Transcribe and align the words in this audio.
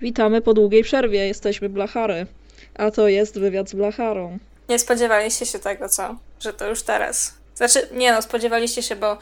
Witamy 0.00 0.40
po 0.40 0.54
długiej 0.54 0.82
przerwie, 0.82 1.26
jesteśmy 1.26 1.68
Blachary. 1.68 2.26
A 2.74 2.90
to 2.90 3.08
jest 3.08 3.38
wywiad 3.38 3.70
z 3.70 3.74
Blacharą. 3.74 4.38
Nie 4.68 4.78
spodziewaliście 4.78 5.46
się 5.46 5.58
tego, 5.58 5.88
co? 5.88 6.16
Że 6.40 6.52
to 6.52 6.68
już 6.68 6.82
teraz. 6.82 7.34
Znaczy, 7.54 7.88
nie 7.92 8.12
no, 8.12 8.22
spodziewaliście 8.22 8.82
się, 8.82 8.96
bo 8.96 9.18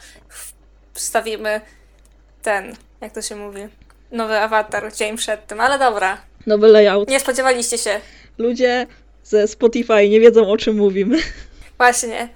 wstawimy 0.93 1.61
ten, 2.41 2.75
jak 3.01 3.13
to 3.13 3.21
się 3.21 3.35
mówi, 3.35 3.61
nowy 4.11 4.37
awatar 4.37 4.93
dzień 4.93 5.17
przed 5.17 5.47
tym, 5.47 5.59
ale 5.59 5.79
dobra. 5.79 6.21
Nowy 6.45 6.67
layout. 6.67 7.09
Nie 7.09 7.19
spodziewaliście 7.19 7.77
się. 7.77 8.01
Ludzie 8.37 8.87
ze 9.23 9.47
Spotify 9.47 10.09
nie 10.09 10.19
wiedzą 10.19 10.51
o 10.51 10.57
czym 10.57 10.77
mówimy. 10.77 11.17
Właśnie. 11.77 12.29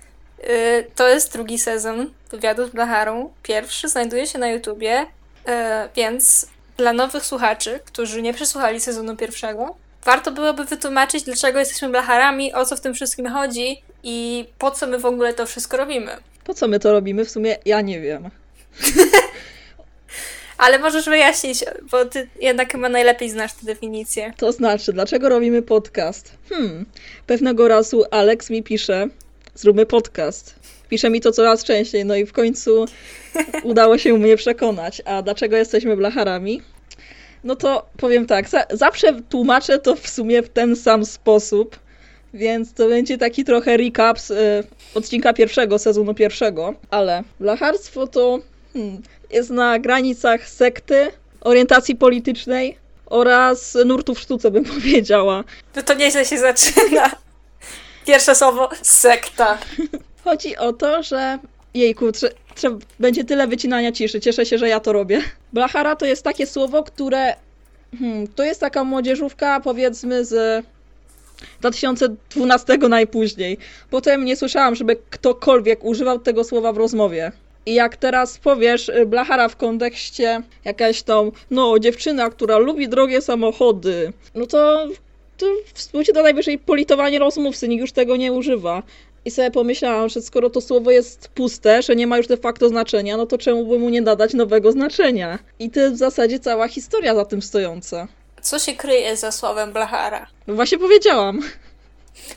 Yy, 0.43 0.87
to 0.95 1.07
jest 1.07 1.33
drugi 1.33 1.59
sezon 1.59 2.13
wywiadu 2.31 2.67
z 2.67 2.69
Blacharą. 2.69 3.33
Pierwszy 3.43 3.89
znajduje 3.89 4.27
się 4.27 4.39
na 4.39 4.49
YouTubie, 4.49 5.05
yy, 5.47 5.53
więc 5.95 6.47
dla 6.81 6.93
nowych 6.93 7.25
słuchaczy, 7.25 7.79
którzy 7.85 8.21
nie 8.21 8.33
przesłuchali 8.33 8.79
sezonu 8.79 9.15
pierwszego, 9.15 9.75
warto 10.05 10.31
byłoby 10.31 10.65
wytłumaczyć, 10.65 11.23
dlaczego 11.23 11.59
jesteśmy 11.59 11.89
blacharami, 11.89 12.53
o 12.53 12.65
co 12.65 12.75
w 12.75 12.81
tym 12.81 12.93
wszystkim 12.93 13.27
chodzi 13.27 13.81
i 14.03 14.45
po 14.57 14.71
co 14.71 14.87
my 14.87 14.99
w 14.99 15.05
ogóle 15.05 15.33
to 15.33 15.45
wszystko 15.45 15.77
robimy. 15.77 16.11
Po 16.43 16.53
co 16.53 16.67
my 16.67 16.79
to 16.79 16.91
robimy? 16.91 17.25
W 17.25 17.31
sumie 17.31 17.57
ja 17.65 17.81
nie 17.81 18.01
wiem. 18.01 18.29
Ale 20.57 20.79
możesz 20.79 21.05
wyjaśnić, 21.05 21.63
bo 21.91 22.05
ty 22.05 22.29
jednak 22.39 22.71
chyba 22.71 22.89
najlepiej 22.89 23.29
znasz 23.29 23.53
tę 23.53 23.65
definicję. 23.65 24.33
To 24.37 24.51
znaczy, 24.51 24.93
dlaczego 24.93 25.29
robimy 25.29 25.61
podcast? 25.61 26.31
Hmm, 26.49 26.85
pewnego 27.27 27.67
razu 27.67 28.03
Alex 28.11 28.49
mi 28.49 28.63
pisze, 28.63 29.07
zróbmy 29.55 29.85
podcast. 29.85 30.55
Pisze 30.91 31.09
mi 31.09 31.21
to 31.21 31.31
coraz 31.31 31.63
częściej, 31.63 32.05
no 32.05 32.15
i 32.15 32.25
w 32.25 32.33
końcu 32.33 32.85
udało 33.63 33.97
się 33.97 34.13
mnie 34.17 34.37
przekonać. 34.37 35.01
A 35.05 35.21
dlaczego 35.21 35.57
jesteśmy 35.57 35.97
blacharami? 35.97 36.61
No 37.43 37.55
to 37.55 37.85
powiem 37.97 38.25
tak, 38.25 38.49
za 38.49 38.65
zawsze 38.71 39.21
tłumaczę 39.29 39.79
to 39.79 39.95
w 39.95 40.09
sumie 40.09 40.43
w 40.43 40.49
ten 40.49 40.75
sam 40.75 41.05
sposób, 41.05 41.79
więc 42.33 42.73
to 42.73 42.87
będzie 42.87 43.17
taki 43.17 43.43
trochę 43.43 43.77
recap 43.77 44.19
z 44.19 44.31
y, 44.31 44.63
odcinka 44.95 45.33
pierwszego, 45.33 45.79
sezonu 45.79 46.13
pierwszego, 46.13 46.73
ale 46.89 47.23
blacharstwo 47.39 48.07
to 48.07 48.39
hmm, 48.73 49.01
jest 49.29 49.49
na 49.49 49.79
granicach 49.79 50.49
sekty, 50.49 51.07
orientacji 51.41 51.95
politycznej 51.95 52.77
oraz 53.05 53.77
nurtu 53.85 54.15
w 54.15 54.19
sztuce, 54.19 54.51
bym 54.51 54.65
powiedziała. 54.75 55.43
No 55.75 55.81
to 55.81 55.93
nieźle 55.93 56.25
się 56.25 56.37
zaczyna. 56.37 57.11
Pierwsze 58.05 58.35
słowo 58.35 58.69
sekta. 58.81 59.57
Chodzi 60.23 60.57
o 60.57 60.73
to, 60.73 61.03
że 61.03 61.39
jejku, 61.73 62.11
trze, 62.11 62.29
będzie 62.99 63.23
tyle 63.23 63.47
wycinania 63.47 63.91
ciszy. 63.91 64.21
Cieszę 64.21 64.45
się, 64.45 64.57
że 64.57 64.69
ja 64.69 64.79
to 64.79 64.93
robię. 64.93 65.21
Blachara 65.53 65.95
to 65.95 66.05
jest 66.05 66.23
takie 66.23 66.47
słowo, 66.47 66.83
które 66.83 67.35
hmm, 67.99 68.27
to 68.27 68.43
jest 68.43 68.59
taka 68.59 68.83
młodzieżówka 68.83 69.59
powiedzmy 69.59 70.25
z 70.25 70.65
2012 71.59 72.77
najpóźniej. 72.77 73.57
Potem 73.89 74.25
nie 74.25 74.35
słyszałam, 74.35 74.75
żeby 74.75 74.95
ktokolwiek 75.09 75.83
używał 75.83 76.19
tego 76.19 76.43
słowa 76.43 76.73
w 76.73 76.77
rozmowie. 76.77 77.31
I 77.65 77.73
jak 77.73 77.97
teraz 77.97 78.37
powiesz 78.37 78.89
y, 78.89 79.05
blachara 79.05 79.49
w 79.49 79.55
kontekście 79.55 80.41
jakaś 80.65 81.03
tą, 81.03 81.31
no, 81.51 81.79
dziewczyna, 81.79 82.29
która 82.29 82.57
lubi 82.57 82.89
drogie 82.89 83.21
samochody, 83.21 84.13
no 84.35 84.45
to, 84.45 84.87
to 85.37 85.45
współcie 85.73 86.13
do 86.13 86.23
najwyżej 86.23 86.59
politowanie 86.59 87.19
rozmówcy, 87.19 87.67
nikt 87.67 87.81
już 87.81 87.91
tego 87.91 88.17
nie 88.17 88.31
używa. 88.31 88.83
I 89.25 89.31
sobie 89.31 89.51
pomyślałam, 89.51 90.09
że 90.09 90.21
skoro 90.21 90.49
to 90.49 90.61
słowo 90.61 90.91
jest 90.91 91.27
puste, 91.27 91.81
że 91.81 91.95
nie 91.95 92.07
ma 92.07 92.17
już 92.17 92.27
de 92.27 92.37
facto 92.37 92.69
znaczenia, 92.69 93.17
no 93.17 93.25
to 93.25 93.37
czemu 93.37 93.65
by 93.65 93.79
mu 93.79 93.89
nie 93.89 94.01
nadać 94.01 94.33
nowego 94.33 94.71
znaczenia? 94.71 95.39
I 95.59 95.69
to 95.69 95.79
jest 95.79 95.95
w 95.95 95.97
zasadzie 95.97 96.39
cała 96.39 96.67
historia 96.67 97.15
za 97.15 97.25
tym 97.25 97.41
stojąca. 97.41 98.07
Co 98.41 98.59
się 98.59 98.73
kryje 98.73 99.17
za 99.17 99.31
słowem 99.31 99.73
blachara? 99.73 100.27
No 100.47 100.53
właśnie 100.53 100.77
powiedziałam. 100.77 101.41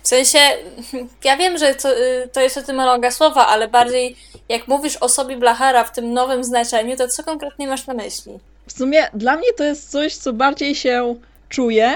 W 0.02 0.08
sensie, 0.08 0.38
ja 1.24 1.36
wiem, 1.36 1.58
że 1.58 1.74
to, 1.74 1.98
y, 1.98 2.28
to 2.32 2.40
jest 2.40 2.56
etymologia 2.56 3.10
słowa, 3.10 3.46
ale 3.46 3.68
bardziej 3.68 4.16
jak 4.48 4.68
mówisz 4.68 4.96
o 4.96 5.08
sobie 5.08 5.36
blachara 5.36 5.84
w 5.84 5.92
tym 5.92 6.12
nowym 6.12 6.44
znaczeniu, 6.44 6.96
to 6.96 7.08
co 7.08 7.24
konkretnie 7.24 7.68
masz 7.68 7.86
na 7.86 7.94
myśli? 7.94 8.38
W 8.66 8.72
sumie 8.72 9.08
dla 9.14 9.36
mnie 9.36 9.52
to 9.56 9.64
jest 9.64 9.90
coś, 9.90 10.16
co 10.16 10.32
bardziej 10.32 10.74
się 10.74 11.14
czuje, 11.48 11.94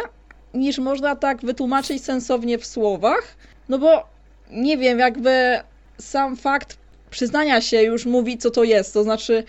niż 0.55 0.79
można 0.79 1.17
tak 1.17 1.41
wytłumaczyć 1.41 2.05
sensownie 2.05 2.59
w 2.59 2.67
słowach. 2.67 3.23
No 3.69 3.79
bo 3.79 4.18
nie 4.51 4.79
wiem, 4.79 4.99
jakby 4.99 5.61
sam 5.99 6.37
fakt 6.37 6.77
przyznania 7.11 7.61
się 7.61 7.83
już 7.83 8.07
mówi, 8.07 8.39
co 8.39 8.51
to 8.51 8.65
jest. 8.65 8.95
To 8.95 9.03
znaczy, 9.03 9.45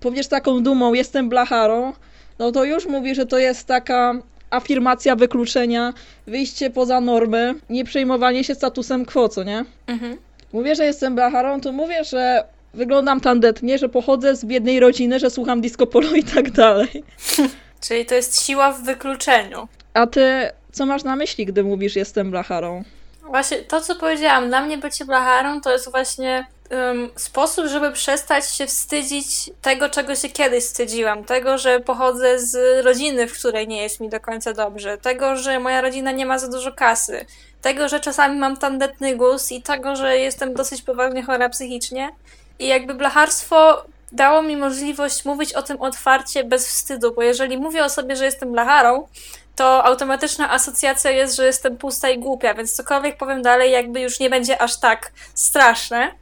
powiesz 0.00 0.26
taką 0.26 0.62
dumą, 0.62 0.94
jestem 0.94 1.28
blacharą, 1.28 1.92
no 2.38 2.52
to 2.52 2.64
już 2.64 2.86
mówi, 2.86 3.14
że 3.14 3.26
to 3.26 3.38
jest 3.38 3.66
taka 3.66 4.14
afirmacja 4.50 5.16
wykluczenia, 5.16 5.92
wyjście 6.26 6.70
poza 6.70 7.00
normy, 7.00 7.54
nie 7.70 7.84
przejmowanie 7.84 8.44
się 8.44 8.54
statusem 8.54 9.04
quo, 9.04 9.28
co 9.28 9.44
nie? 9.44 9.64
Mhm. 9.86 10.16
Mówię, 10.52 10.74
że 10.74 10.84
jestem 10.84 11.14
blacharą, 11.14 11.60
to 11.60 11.72
mówię, 11.72 12.04
że 12.04 12.44
wyglądam 12.74 13.20
tandetnie, 13.20 13.78
że 13.78 13.88
pochodzę 13.88 14.36
z 14.36 14.44
biednej 14.44 14.80
rodziny, 14.80 15.18
że 15.18 15.30
słucham 15.30 15.60
disco 15.60 15.86
polo 15.86 16.14
i 16.14 16.24
tak 16.24 16.50
dalej. 16.50 17.04
Czyli 17.88 18.06
to 18.06 18.14
jest 18.14 18.42
siła 18.42 18.72
w 18.72 18.82
wykluczeniu. 18.82 19.68
A 19.94 20.06
ty 20.06 20.50
co 20.72 20.86
masz 20.86 21.04
na 21.04 21.16
myśli, 21.16 21.46
gdy 21.46 21.64
mówisz 21.64 21.96
jestem 21.96 22.30
blacharą? 22.30 22.84
Właśnie 23.26 23.58
to, 23.58 23.80
co 23.80 23.94
powiedziałam, 23.94 24.48
dla 24.48 24.60
mnie 24.60 24.78
bycie 24.78 25.04
blacharą 25.04 25.60
to 25.60 25.72
jest 25.72 25.90
właśnie 25.90 26.46
um, 26.70 27.10
sposób, 27.16 27.66
żeby 27.66 27.92
przestać 27.92 28.50
się 28.50 28.66
wstydzić 28.66 29.50
tego, 29.62 29.88
czego 29.88 30.14
się 30.14 30.28
kiedyś 30.28 30.64
wstydziłam. 30.64 31.24
Tego, 31.24 31.58
że 31.58 31.80
pochodzę 31.80 32.38
z 32.38 32.84
rodziny, 32.84 33.26
w 33.26 33.38
której 33.38 33.68
nie 33.68 33.82
jest 33.82 34.00
mi 34.00 34.08
do 34.08 34.20
końca 34.20 34.52
dobrze. 34.52 34.98
Tego, 34.98 35.36
że 35.36 35.60
moja 35.60 35.80
rodzina 35.80 36.12
nie 36.12 36.26
ma 36.26 36.38
za 36.38 36.48
dużo 36.48 36.72
kasy. 36.72 37.26
Tego, 37.62 37.88
że 37.88 38.00
czasami 38.00 38.38
mam 38.38 38.56
tandetny 38.56 39.16
guz 39.16 39.52
i 39.52 39.62
tego, 39.62 39.96
że 39.96 40.18
jestem 40.18 40.54
dosyć 40.54 40.82
poważnie 40.82 41.22
chora 41.22 41.48
psychicznie. 41.48 42.10
I 42.58 42.66
jakby 42.66 42.94
blacharstwo 42.94 43.84
dało 44.12 44.42
mi 44.42 44.56
możliwość 44.56 45.24
mówić 45.24 45.52
o 45.52 45.62
tym 45.62 45.82
otwarcie, 45.82 46.44
bez 46.44 46.68
wstydu, 46.68 47.14
bo 47.14 47.22
jeżeli 47.22 47.58
mówię 47.58 47.84
o 47.84 47.88
sobie, 47.88 48.16
że 48.16 48.24
jestem 48.24 48.52
blacharą, 48.52 49.08
to 49.56 49.84
automatyczna 49.84 50.50
asocjacja 50.50 51.10
jest, 51.10 51.36
że 51.36 51.46
jestem 51.46 51.76
pusta 51.76 52.10
i 52.10 52.18
głupia, 52.18 52.54
więc 52.54 52.72
cokolwiek 52.72 53.16
powiem 53.16 53.42
dalej, 53.42 53.72
jakby 53.72 54.00
już 54.00 54.20
nie 54.20 54.30
będzie 54.30 54.62
aż 54.62 54.76
tak 54.80 55.12
straszne. 55.34 56.12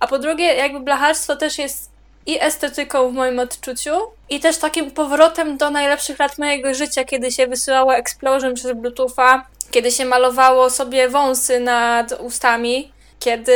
A 0.00 0.06
po 0.06 0.18
drugie, 0.18 0.44
jakby 0.44 0.80
blacharstwo 0.80 1.36
też 1.36 1.58
jest 1.58 1.90
i 2.26 2.40
estetyką 2.40 3.10
w 3.10 3.14
moim 3.14 3.38
odczuciu, 3.38 3.92
i 4.30 4.40
też 4.40 4.58
takim 4.58 4.90
powrotem 4.90 5.56
do 5.56 5.70
najlepszych 5.70 6.18
lat 6.18 6.38
mojego 6.38 6.74
życia, 6.74 7.04
kiedy 7.04 7.32
się 7.32 7.46
wysyłało 7.46 7.94
Explosion 7.94 8.54
przez 8.54 8.72
Bluetootha, 8.72 9.46
kiedy 9.70 9.90
się 9.90 10.04
malowało 10.04 10.70
sobie 10.70 11.08
wąsy 11.08 11.60
nad 11.60 12.12
ustami, 12.20 12.92
kiedy 13.18 13.54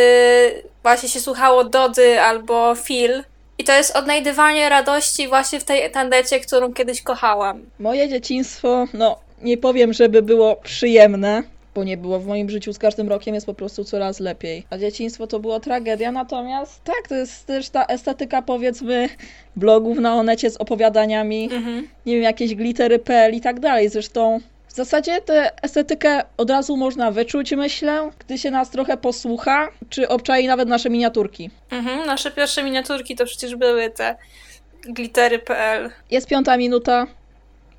właśnie 0.83 1.09
się 1.09 1.21
słuchało 1.21 1.65
Dody 1.65 2.21
albo 2.21 2.75
Phil. 2.75 3.25
I 3.59 3.65
to 3.65 3.73
jest 3.73 3.97
odnajdywanie 3.97 4.69
radości 4.69 5.29
właśnie 5.29 5.61
w 5.61 5.65
tej 5.65 5.91
tandecie, 5.91 6.41
którą 6.41 6.73
kiedyś 6.73 7.03
kochałam. 7.03 7.63
Moje 7.79 8.09
dzieciństwo, 8.09 8.87
no 8.95 9.19
nie 9.43 9.59
powiem, 9.59 9.93
żeby 9.93 10.23
było 10.23 10.57
przyjemne, 10.57 11.43
bo 11.75 11.85
nie 11.85 11.97
było 11.97 12.21
w 12.21 12.27
moim 12.27 12.51
życiu 12.51 12.73
z 12.73 12.79
każdym 12.79 13.09
rokiem 13.09 13.35
jest 13.35 13.47
po 13.47 13.55
prostu 13.55 13.85
coraz 13.85 14.21
lepiej. 14.21 14.67
A 14.71 14.79
dzieciństwo 14.79 15.27
to 15.27 15.41
była 15.41 15.61
tragedia, 15.61 16.13
natomiast 16.13 16.85
tak, 16.85 17.09
to 17.09 17.15
jest 17.15 17.47
też 17.47 17.69
ta 17.69 17.87
estetyka 17.87 18.43
powiedzmy 18.43 19.09
blogów 19.57 19.99
na 19.99 20.15
Onecie 20.15 20.51
z 20.51 20.57
opowiadaniami, 20.57 21.49
mhm. 21.53 21.89
nie 22.07 22.15
wiem, 22.15 22.23
jakieś 22.23 22.55
glittery.pl 22.55 23.35
i 23.35 23.41
tak 23.41 23.61
dalej. 23.61 23.89
Zresztą 23.89 24.41
w 24.75 24.77
zasadzie 24.77 25.21
tę 25.21 25.63
estetykę 25.63 26.23
od 26.37 26.51
razu 26.51 26.77
można 26.77 27.11
wyczuć, 27.11 27.53
myślę, 27.53 28.11
gdy 28.19 28.39
się 28.39 28.51
nas 28.51 28.71
trochę 28.71 28.97
posłucha, 28.97 29.69
czy 29.89 30.09
obczai 30.09 30.47
nawet 30.47 30.69
nasze 30.69 30.91
miniaturki. 30.91 31.51
Mhm, 31.71 32.07
nasze 32.07 32.31
pierwsze 32.31 32.63
miniaturki 32.63 33.17
to 33.17 33.25
przecież 33.25 33.57
były 33.57 33.91
te 33.91 34.17
glittery.pl. 34.83 35.91
Jest 36.11 36.29
piąta 36.29 36.57
minuta 36.57 37.07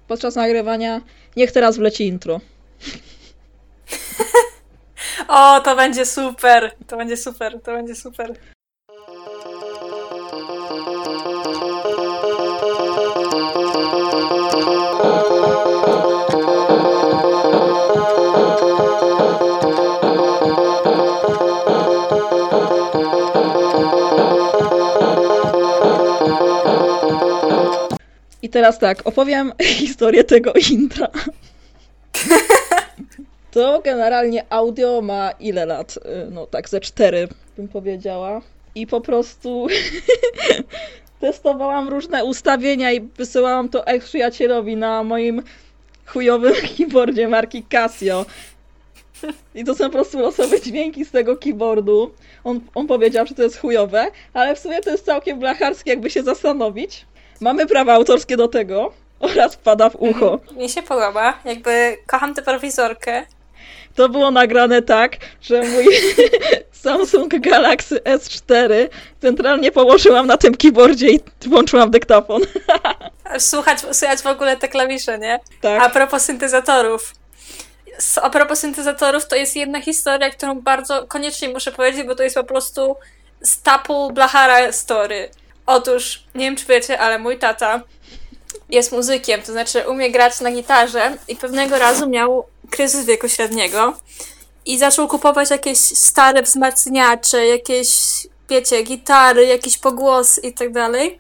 podczas 0.08 0.36
nagrywania. 0.36 1.02
Niech 1.36 1.52
teraz 1.52 1.78
wleci 1.78 2.08
intro. 2.08 2.40
o, 5.28 5.62
to 5.62 5.76
będzie 5.76 6.06
super! 6.06 6.72
To 6.88 6.98
będzie 6.98 7.18
super, 7.18 7.62
to 7.62 7.72
będzie 7.72 7.96
super. 7.96 8.34
I 28.46 28.50
teraz 28.50 28.80
tak, 28.80 29.08
opowiem 29.08 29.54
historię 29.82 30.24
tego 30.24 30.54
intra. 30.72 31.08
To 33.52 33.82
generalnie 33.84 34.46
audio 34.50 35.02
ma 35.02 35.32
ile 35.32 35.66
lat? 35.66 35.98
Y, 35.98 36.32
no 36.32 36.48
tak 36.48 36.70
ze 36.70 36.82
cztery 36.82 37.28
bym 37.58 37.68
powiedziała. 37.68 38.42
I 38.76 38.88
po 38.88 39.02
prostu 39.02 39.68
testowałam 41.22 41.90
różne 41.90 42.26
ustawienia 42.26 42.92
i 42.92 43.02
wysyłałam 43.02 43.70
to 43.70 43.88
ex-przyjacielowi 43.88 44.76
na 44.76 45.04
moim 45.04 45.44
chujowym 46.06 46.54
keyboardzie 46.78 47.28
marki 47.28 47.64
Casio. 47.64 48.26
I 49.56 49.64
to 49.64 49.76
są 49.76 49.86
po 49.86 49.92
prostu 49.92 50.20
losowe 50.20 50.62
dźwięki 50.62 51.06
z 51.06 51.12
tego 51.12 51.38
keyboardu. 51.38 52.12
On, 52.44 52.60
on 52.76 52.88
powiedział, 52.88 53.28
że 53.28 53.36
to 53.36 53.44
jest 53.44 53.60
chujowe, 53.60 54.08
ale 54.34 54.56
w 54.56 54.60
sumie 54.60 54.82
to 54.82 54.90
jest 54.90 55.06
całkiem 55.06 55.40
blacharskie, 55.40 55.90
jakby 55.90 56.10
się 56.10 56.24
zastanowić. 56.24 57.06
Mamy 57.42 57.66
prawa 57.66 57.94
autorskie 57.94 58.38
do 58.38 58.48
tego 58.48 58.94
oraz 59.20 59.56
wpada 59.56 59.90
w 59.90 59.96
ucho. 59.96 60.40
Mi 60.52 60.70
się 60.70 60.84
podoba. 60.84 61.40
Jakby 61.46 61.98
kocham 62.08 62.34
tę 62.34 62.42
prowizorkę. 62.42 63.26
To 63.96 64.10
było 64.10 64.32
nagrane 64.32 64.82
tak, 64.82 65.18
że 65.42 65.62
mój 65.62 65.86
Samsung 66.84 67.40
Galaxy 67.40 67.96
S4 67.96 68.90
centralnie 69.22 69.72
położyłam 69.72 70.28
na 70.28 70.38
tym 70.38 70.56
keyboardzie 70.56 71.10
i 71.10 71.20
włączyłam 71.46 71.92
dyktafon. 71.92 72.42
Słuchać, 73.40 73.80
słuchać 73.92 74.20
w 74.22 74.28
ogóle 74.28 74.58
te 74.58 74.68
klawisze, 74.68 75.20
nie? 75.20 75.40
Tak. 75.62 75.84
A 75.84 75.90
propos 75.90 76.26
syntezatorów. 76.26 77.14
A 78.22 78.30
propos 78.30 78.60
syntezatorów, 78.60 79.28
to 79.28 79.36
jest 79.36 79.56
jedna 79.56 79.82
historia, 79.82 80.30
którą 80.30 80.62
bardzo 80.62 81.08
koniecznie 81.08 81.50
muszę 81.50 81.72
powiedzieć, 81.72 82.04
bo 82.08 82.16
to 82.16 82.24
jest 82.24 82.36
po 82.36 82.44
prostu 82.44 82.96
staple 83.44 84.10
Blachara 84.14 84.72
story. 84.72 85.30
Otóż, 85.66 86.24
nie 86.36 86.46
wiem 86.46 86.56
czy 86.56 86.66
wiecie, 86.66 87.00
ale 87.00 87.20
mój 87.20 87.40
tata 87.40 87.82
jest 88.70 88.92
muzykiem, 88.92 89.42
to 89.42 89.52
znaczy 89.52 89.90
umie 89.90 90.12
grać 90.12 90.42
na 90.42 90.52
gitarze 90.52 91.18
i 91.28 91.36
pewnego 91.36 91.78
razu 91.80 92.10
miał 92.10 92.46
kryzys 92.70 93.06
wieku 93.06 93.30
średniego 93.30 93.98
i 94.66 94.78
zaczął 94.78 95.08
kupować 95.08 95.50
jakieś 95.50 95.78
stare 95.78 96.42
wzmacniacze, 96.42 97.48
jakieś, 97.48 97.90
wiecie, 98.50 98.84
gitary, 98.84 99.46
jakiś 99.46 99.78
pogłos 99.78 100.44
i 100.44 100.54
tak 100.54 100.72
dalej. 100.72 101.20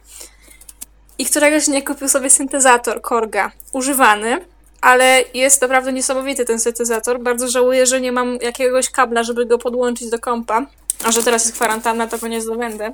I 1.17 1.25
któregoś 1.25 1.65
dnia 1.65 1.81
kupił 1.81 2.09
sobie 2.09 2.29
syntezator 2.29 3.01
Korga, 3.01 3.51
używany, 3.73 4.45
ale 4.81 5.23
jest 5.33 5.61
naprawdę 5.61 5.93
niesamowity 5.93 6.45
ten 6.45 6.59
syntezator. 6.59 7.19
Bardzo 7.19 7.47
żałuję, 7.47 7.85
że 7.85 8.01
nie 8.01 8.11
mam 8.11 8.35
jakiegoś 8.35 8.89
kabla, 8.89 9.23
żeby 9.23 9.45
go 9.45 9.57
podłączyć 9.57 10.09
do 10.09 10.19
kompa. 10.19 10.65
A 11.03 11.11
że 11.11 11.23
teraz 11.23 11.45
jest 11.45 11.55
kwarantanna, 11.55 12.07
to 12.07 12.17
go 12.17 12.27
nie 12.27 12.41
zdobędę. 12.41 12.93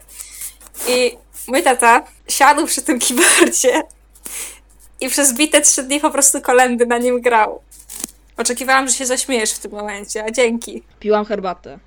I 0.87 1.17
mój 1.47 1.63
tata 1.63 2.03
siadł 2.27 2.65
przy 2.65 2.81
tym 2.81 2.99
keyboardzie 2.99 3.83
i 5.01 5.09
przez 5.09 5.33
bite 5.33 5.61
trzy 5.61 5.83
dni 5.83 5.99
po 5.99 6.11
prostu 6.11 6.41
kolendy 6.41 6.85
na 6.85 6.97
nim 6.97 7.21
grał. 7.21 7.61
Oczekiwałam, 8.37 8.87
że 8.87 8.93
się 8.93 9.05
zaśmiejesz 9.05 9.51
w 9.51 9.59
tym 9.59 9.71
momencie, 9.71 10.23
a 10.23 10.31
dzięki. 10.31 10.83
Piłam 10.99 11.25
herbatę. 11.25 11.79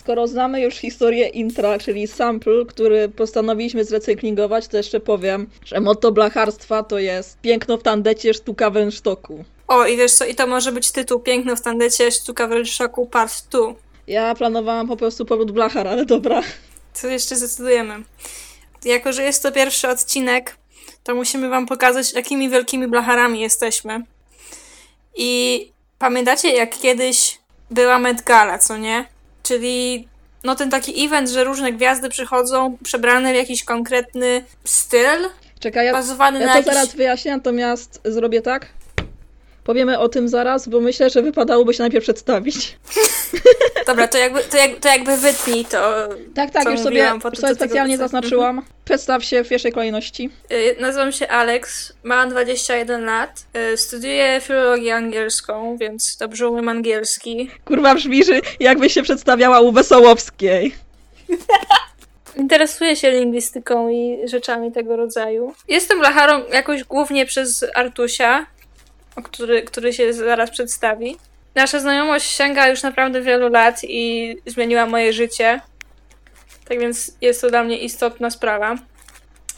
Skoro 0.00 0.26
znamy 0.26 0.60
już 0.60 0.74
historię 0.74 1.28
intra, 1.28 1.78
czyli 1.78 2.06
sample, 2.06 2.64
który 2.68 3.08
postanowiliśmy 3.08 3.84
zrecyklingować, 3.84 4.68
to 4.68 4.76
jeszcze 4.76 5.00
powiem, 5.00 5.46
że 5.64 5.80
motto 5.80 6.12
blacharstwa 6.12 6.82
to 6.82 6.98
jest 6.98 7.40
piękno 7.40 7.76
w 7.78 7.82
tandecie, 7.82 8.34
sztuka 8.34 8.70
w 8.70 8.76
rynsztoku. 8.76 9.44
O, 9.68 9.86
i 9.86 9.96
wiesz 9.96 10.12
co, 10.12 10.24
i 10.24 10.34
to 10.34 10.46
może 10.46 10.72
być 10.72 10.92
tytuł 10.92 11.20
Piękno 11.20 11.56
w 11.56 11.60
tandecie, 11.60 12.12
sztuka 12.12 12.48
w 12.48 12.66
szoku 12.66 13.06
part 13.06 13.32
2. 13.50 13.60
Ja 14.06 14.34
planowałam 14.34 14.88
po 14.88 14.96
prostu 14.96 15.24
powrót 15.24 15.52
blachar, 15.52 15.88
ale 15.88 16.06
dobra. 16.06 16.42
To 17.00 17.08
jeszcze 17.08 17.36
zdecydujemy. 17.36 18.02
Jako, 18.84 19.12
że 19.12 19.22
jest 19.22 19.42
to 19.42 19.52
pierwszy 19.52 19.88
odcinek, 19.88 20.56
to 21.04 21.14
musimy 21.14 21.48
wam 21.48 21.66
pokazać, 21.66 22.12
jakimi 22.12 22.50
wielkimi 22.50 22.88
blacharami 22.88 23.40
jesteśmy. 23.40 24.00
I 25.16 25.72
pamiętacie, 25.98 26.50
jak 26.50 26.78
kiedyś 26.78 27.38
była 27.70 27.98
Met 27.98 28.22
Gala, 28.22 28.58
co 28.58 28.76
nie? 28.76 29.04
Czyli 29.42 30.08
no 30.44 30.54
ten 30.54 30.70
taki 30.70 31.04
event, 31.04 31.28
że 31.28 31.44
różne 31.44 31.72
gwiazdy 31.72 32.08
przychodzą 32.08 32.78
przebrane 32.84 33.32
w 33.32 33.36
jakiś 33.36 33.64
konkretny 33.64 34.44
styl, 34.64 35.28
Czekaj, 35.60 35.86
ja, 35.86 35.92
bazowany 35.92 36.40
ja 36.40 36.46
na 36.46 36.52
to 36.52 36.58
jakiś... 36.58 36.74
zaraz 36.74 36.94
wyjaśnię, 36.94 37.32
natomiast 37.32 38.00
zrobię 38.04 38.42
tak. 38.42 38.66
Powiemy 39.68 39.98
o 39.98 40.08
tym 40.08 40.28
zaraz, 40.28 40.68
bo 40.68 40.80
myślę, 40.80 41.10
że 41.10 41.22
wypadałoby 41.22 41.74
się 41.74 41.82
najpierw 41.82 42.04
przedstawić. 42.04 42.76
Dobra, 43.86 44.08
to 44.08 44.18
jakby, 44.18 44.40
to, 44.40 44.56
jak, 44.56 44.76
to 44.80 44.88
jakby 44.88 45.16
wytnij 45.16 45.64
to. 45.64 46.08
Tak, 46.34 46.50
tak, 46.50 46.70
już 46.70 46.80
sobie, 46.80 47.10
już 47.14 47.22
sobie 47.22 47.36
tego 47.36 47.54
specjalnie 47.54 47.98
dotyczy. 47.98 48.12
zaznaczyłam. 48.12 48.62
Przedstaw 48.84 49.24
się 49.24 49.44
w 49.44 49.48
pierwszej 49.48 49.72
kolejności. 49.72 50.30
Y, 50.52 50.76
Nazywam 50.80 51.12
się 51.12 51.28
Alex, 51.28 51.92
mam 52.02 52.30
21 52.30 53.04
lat, 53.04 53.46
y, 53.72 53.76
studiuję 53.76 54.40
filologię 54.40 54.94
angielską, 54.94 55.76
więc 55.76 56.16
dobrze 56.16 56.48
umiem 56.48 56.68
angielski. 56.68 57.50
Kurwa 57.64 57.94
brzmi, 57.94 58.24
że 58.24 58.40
jakbyś 58.60 58.92
się 58.92 59.02
przedstawiała 59.02 59.60
u 59.60 59.72
Wesołowskiej. 59.72 60.74
Interesuję 62.36 62.96
się 62.96 63.10
lingwistyką 63.10 63.88
i 63.88 64.28
rzeczami 64.28 64.72
tego 64.72 64.96
rodzaju. 64.96 65.54
Jestem 65.68 65.98
blacharą 65.98 66.42
jakoś 66.52 66.84
głównie 66.84 67.26
przez 67.26 67.64
Artusia, 67.74 68.46
który, 69.22 69.62
który 69.62 69.92
się 69.92 70.12
zaraz 70.12 70.50
przedstawi. 70.50 71.16
Nasza 71.54 71.80
znajomość 71.80 72.36
sięga 72.36 72.68
już 72.68 72.82
naprawdę 72.82 73.22
wielu 73.22 73.48
lat 73.48 73.80
i 73.84 74.36
zmieniła 74.46 74.86
moje 74.86 75.12
życie. 75.12 75.60
Tak 76.68 76.80
więc 76.80 77.12
jest 77.20 77.40
to 77.40 77.50
dla 77.50 77.64
mnie 77.64 77.78
istotna 77.78 78.30
sprawa. 78.30 78.76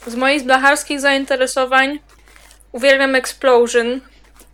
Z 0.07 0.15
moich 0.15 0.43
blacharskich 0.43 0.99
zainteresowań 0.99 1.99
uwielbiam 2.71 3.15
Explosion. 3.15 4.01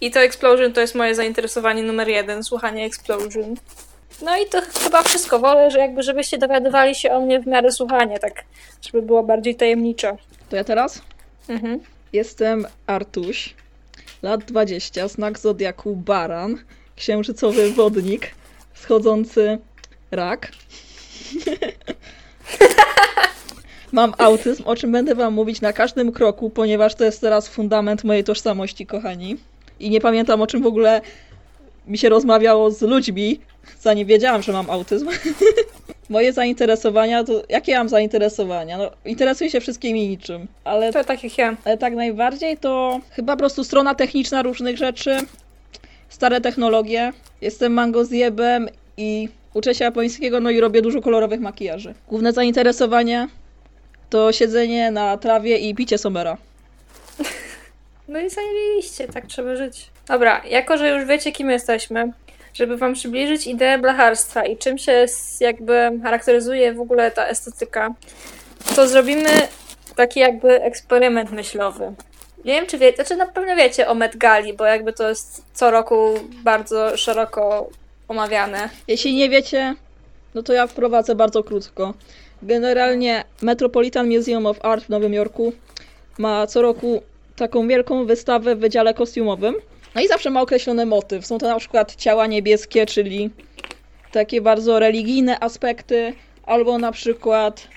I 0.01 0.11
to 0.11 0.19
Explosion 0.19 0.73
to 0.73 0.81
jest 0.81 0.95
moje 0.95 1.15
zainteresowanie 1.15 1.83
numer 1.83 2.07
jeden, 2.07 2.43
słuchanie 2.43 2.85
Explosion. 2.85 3.55
No 4.21 4.37
i 4.37 4.45
to 4.45 4.61
chyba 4.83 5.03
wszystko. 5.03 5.39
Wolę, 5.39 5.71
że 5.71 5.79
jakby 5.79 6.03
żebyście 6.03 6.37
dowiadywali 6.37 6.95
się 6.95 7.11
o 7.11 7.21
mnie 7.21 7.39
w 7.39 7.47
miarę 7.47 7.71
słuchania, 7.71 8.19
tak 8.19 8.43
żeby 8.81 9.01
było 9.01 9.23
bardziej 9.23 9.55
tajemniczo. 9.55 10.17
To 10.49 10.55
ja 10.55 10.63
teraz? 10.63 11.01
Mhm. 11.49 11.79
Jestem 12.13 12.67
Artuś, 12.87 13.55
lat 14.21 14.43
20, 14.43 15.07
znak 15.07 15.39
zodiaku 15.39 15.95
baran, 15.95 16.57
księżycowy 16.95 17.71
wodnik, 17.71 18.31
wschodzący 18.73 19.57
rak. 20.11 20.51
Mam 23.91 24.13
autyzm, 24.17 24.63
o 24.65 24.75
czym 24.75 24.91
będę 24.91 25.15
wam 25.15 25.33
mówić 25.33 25.61
na 25.61 25.73
każdym 25.73 26.11
kroku, 26.11 26.49
ponieważ 26.49 26.95
to 26.95 27.03
jest 27.03 27.21
teraz 27.21 27.47
fundament 27.47 28.03
mojej 28.03 28.23
tożsamości, 28.23 28.85
kochani. 28.85 29.37
I 29.79 29.89
nie 29.89 30.01
pamiętam, 30.01 30.41
o 30.41 30.47
czym 30.47 30.61
w 30.61 30.67
ogóle 30.67 31.01
mi 31.87 31.97
się 31.97 32.09
rozmawiało 32.09 32.71
z 32.71 32.81
ludźmi, 32.81 33.39
zanim 33.81 34.07
wiedziałam, 34.07 34.41
że 34.41 34.51
mam 34.51 34.69
autyzm. 34.69 35.09
Moje 36.09 36.33
zainteresowania 36.33 37.23
to... 37.23 37.43
Jakie 37.49 37.71
ja 37.71 37.77
mam 37.77 37.89
zainteresowania? 37.89 38.77
No, 38.77 38.91
interesuję 39.05 39.49
się 39.49 39.59
wszystkim 39.59 39.97
i 39.97 40.07
niczym, 40.09 40.47
ale 40.63 40.93
To 40.93 41.03
tak 41.03 41.23
jak 41.23 41.37
ja. 41.37 41.55
ale 41.65 41.77
tak 41.77 41.93
najbardziej 41.95 42.57
to 42.57 42.99
chyba 43.11 43.33
po 43.33 43.39
prostu 43.39 43.63
strona 43.63 43.95
techniczna 43.95 44.41
różnych 44.41 44.77
rzeczy, 44.77 45.17
stare 46.09 46.41
technologie. 46.41 47.13
Jestem 47.41 47.73
mangozjebem 47.73 48.69
i 48.97 49.29
uczę 49.53 49.75
się 49.75 49.85
japońskiego, 49.85 50.39
no 50.39 50.49
i 50.49 50.59
robię 50.59 50.81
dużo 50.81 51.01
kolorowych 51.01 51.39
makijaży. 51.39 51.93
Główne 52.07 52.33
zainteresowanie 52.33 53.27
to 54.09 54.31
siedzenie 54.31 54.91
na 54.91 55.17
trawie 55.17 55.57
i 55.57 55.75
picie 55.75 55.97
somera. 55.97 56.37
No 58.07 58.19
i 58.19 58.29
zajebiście, 58.29 59.07
tak 59.07 59.25
trzeba 59.25 59.55
żyć. 59.55 59.89
Dobra, 60.07 60.41
jako 60.49 60.77
że 60.77 60.89
już 60.89 61.05
wiecie, 61.05 61.31
kim 61.31 61.49
jesteśmy, 61.49 62.11
żeby 62.57 62.77
wam 62.77 62.93
przybliżyć 62.93 63.47
ideę 63.47 63.77
blacharstwa 63.77 64.45
i 64.45 64.57
czym 64.57 64.77
się 64.77 65.05
jakby 65.39 65.91
charakteryzuje 66.03 66.73
w 66.73 66.79
ogóle 66.79 67.11
ta 67.11 67.27
estetyka, 67.27 67.93
to 68.75 68.87
zrobimy 68.87 69.29
taki 69.95 70.19
jakby 70.19 70.61
eksperyment 70.61 71.31
myślowy. 71.31 71.93
Nie 72.45 72.53
wiem, 72.53 72.65
czy 72.65 72.77
wiecie, 72.77 72.95
znaczy 72.95 73.15
na 73.15 73.25
pewno 73.25 73.55
wiecie 73.55 73.87
o 73.87 73.95
Met 73.95 74.17
Gali, 74.17 74.53
bo 74.53 74.65
jakby 74.65 74.93
to 74.93 75.09
jest 75.09 75.45
co 75.53 75.71
roku 75.71 76.13
bardzo 76.43 76.97
szeroko 76.97 77.69
omawiane. 78.07 78.69
Jeśli 78.87 79.15
nie 79.15 79.29
wiecie, 79.29 79.75
no 80.35 80.43
to 80.43 80.53
ja 80.53 80.67
wprowadzę 80.67 81.15
bardzo 81.15 81.43
krótko. 81.43 81.93
Generalnie 82.41 83.23
Metropolitan 83.41 84.09
Museum 84.09 84.45
of 84.45 84.65
Art 84.65 84.85
w 84.85 84.89
Nowym 84.89 85.13
Jorku 85.13 85.53
ma 86.17 86.47
co 86.47 86.61
roku 86.61 87.01
taką 87.35 87.67
wielką 87.67 88.05
wystawę 88.05 88.55
w 88.55 88.59
wydziale 88.59 88.93
kostiumowym. 88.93 89.55
No 89.97 90.03
i 90.03 90.07
zawsze 90.07 90.29
ma 90.29 90.41
określony 90.41 90.85
motyw. 90.85 91.25
Są 91.25 91.37
to 91.37 91.47
na 91.47 91.59
przykład 91.59 91.95
ciała 91.95 92.27
niebieskie, 92.27 92.85
czyli 92.85 93.29
takie 94.11 94.41
bardzo 94.41 94.79
religijne 94.79 95.39
aspekty, 95.39 96.13
albo 96.43 96.77
na 96.77 96.91
przykład 96.91 97.67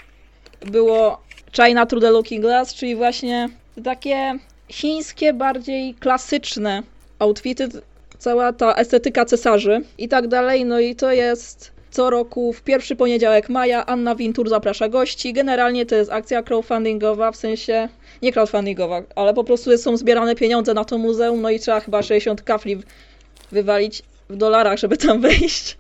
było 0.61 1.21
China 1.53 1.87
Through 1.87 2.05
the 2.05 2.11
Looking 2.11 2.43
Glass, 2.43 2.75
czyli 2.75 2.97
właśnie 2.97 3.49
takie 3.85 4.39
chińskie, 4.69 5.33
bardziej 5.33 5.95
klasyczne 5.95 6.83
outfity, 7.19 7.69
cała 8.19 8.53
ta 8.53 8.75
estetyka 8.75 9.25
cesarzy 9.25 9.81
i 9.99 10.09
tak 10.09 10.29
dalej. 10.29 10.65
No 10.65 10.81
i 10.81 10.97
to 10.97 11.13
jest 11.13 11.73
co 11.91 12.11
roku 12.11 12.53
w 12.53 12.63
pierwszy 12.63 12.97
poniedziałek 12.97 13.49
maja 13.49 13.87
Anna 13.87 14.15
Wintour 14.15 14.49
zaprasza 14.49 14.89
gości. 14.89 15.33
Generalnie 15.33 15.87
to 15.87 15.95
jest 15.95 16.13
akcja 16.13 16.43
crowdfundingowa, 16.43 17.33
w 17.33 17.37
sensie 17.37 17.89
nie 18.23 18.33
crowdfundingowa, 18.33 19.03
ale 19.15 19.35
po 19.35 19.45
prostu 19.45 19.79
są 19.79 19.97
zbierane 19.97 20.35
pieniądze 20.35 20.75
na 20.75 20.85
to 20.85 20.99
muzeum, 20.99 21.41
no 21.41 21.51
i 21.51 21.61
trzeba 21.61 21.81
chyba 21.81 22.03
60 22.03 22.43
kafli 22.43 22.83
wywalić 23.53 24.03
w 24.29 24.37
dolarach, 24.37 24.79
żeby 24.79 24.97
tam 24.97 25.21
wejść. 25.31 25.77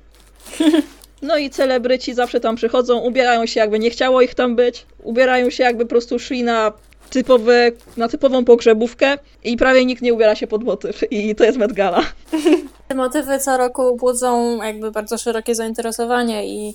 No 1.22 1.38
i 1.38 1.50
celebryci 1.50 2.14
zawsze 2.14 2.40
tam 2.40 2.56
przychodzą, 2.56 2.98
ubierają 2.98 3.46
się 3.46 3.60
jakby 3.60 3.78
nie 3.78 3.90
chciało 3.90 4.22
ich 4.22 4.34
tam 4.34 4.56
być, 4.56 4.86
ubierają 5.02 5.50
się 5.50 5.62
jakby 5.62 5.84
po 5.84 5.88
prostu 5.88 6.18
szli 6.18 6.42
na 6.42 6.72
typowe, 7.10 7.70
na 7.96 8.08
typową 8.08 8.44
pogrzebówkę 8.44 9.18
i 9.44 9.56
prawie 9.56 9.84
nikt 9.84 10.02
nie 10.02 10.14
ubiera 10.14 10.34
się 10.34 10.46
pod 10.46 10.64
motyw. 10.64 11.12
I 11.12 11.34
to 11.34 11.44
jest 11.44 11.58
Met 11.58 11.72
Gala. 11.72 12.02
Te 12.88 12.94
motywy 12.94 13.38
co 13.38 13.56
roku 13.56 13.96
budzą 13.96 14.62
jakby 14.62 14.90
bardzo 14.90 15.18
szerokie 15.18 15.54
zainteresowanie 15.54 16.46
i 16.46 16.74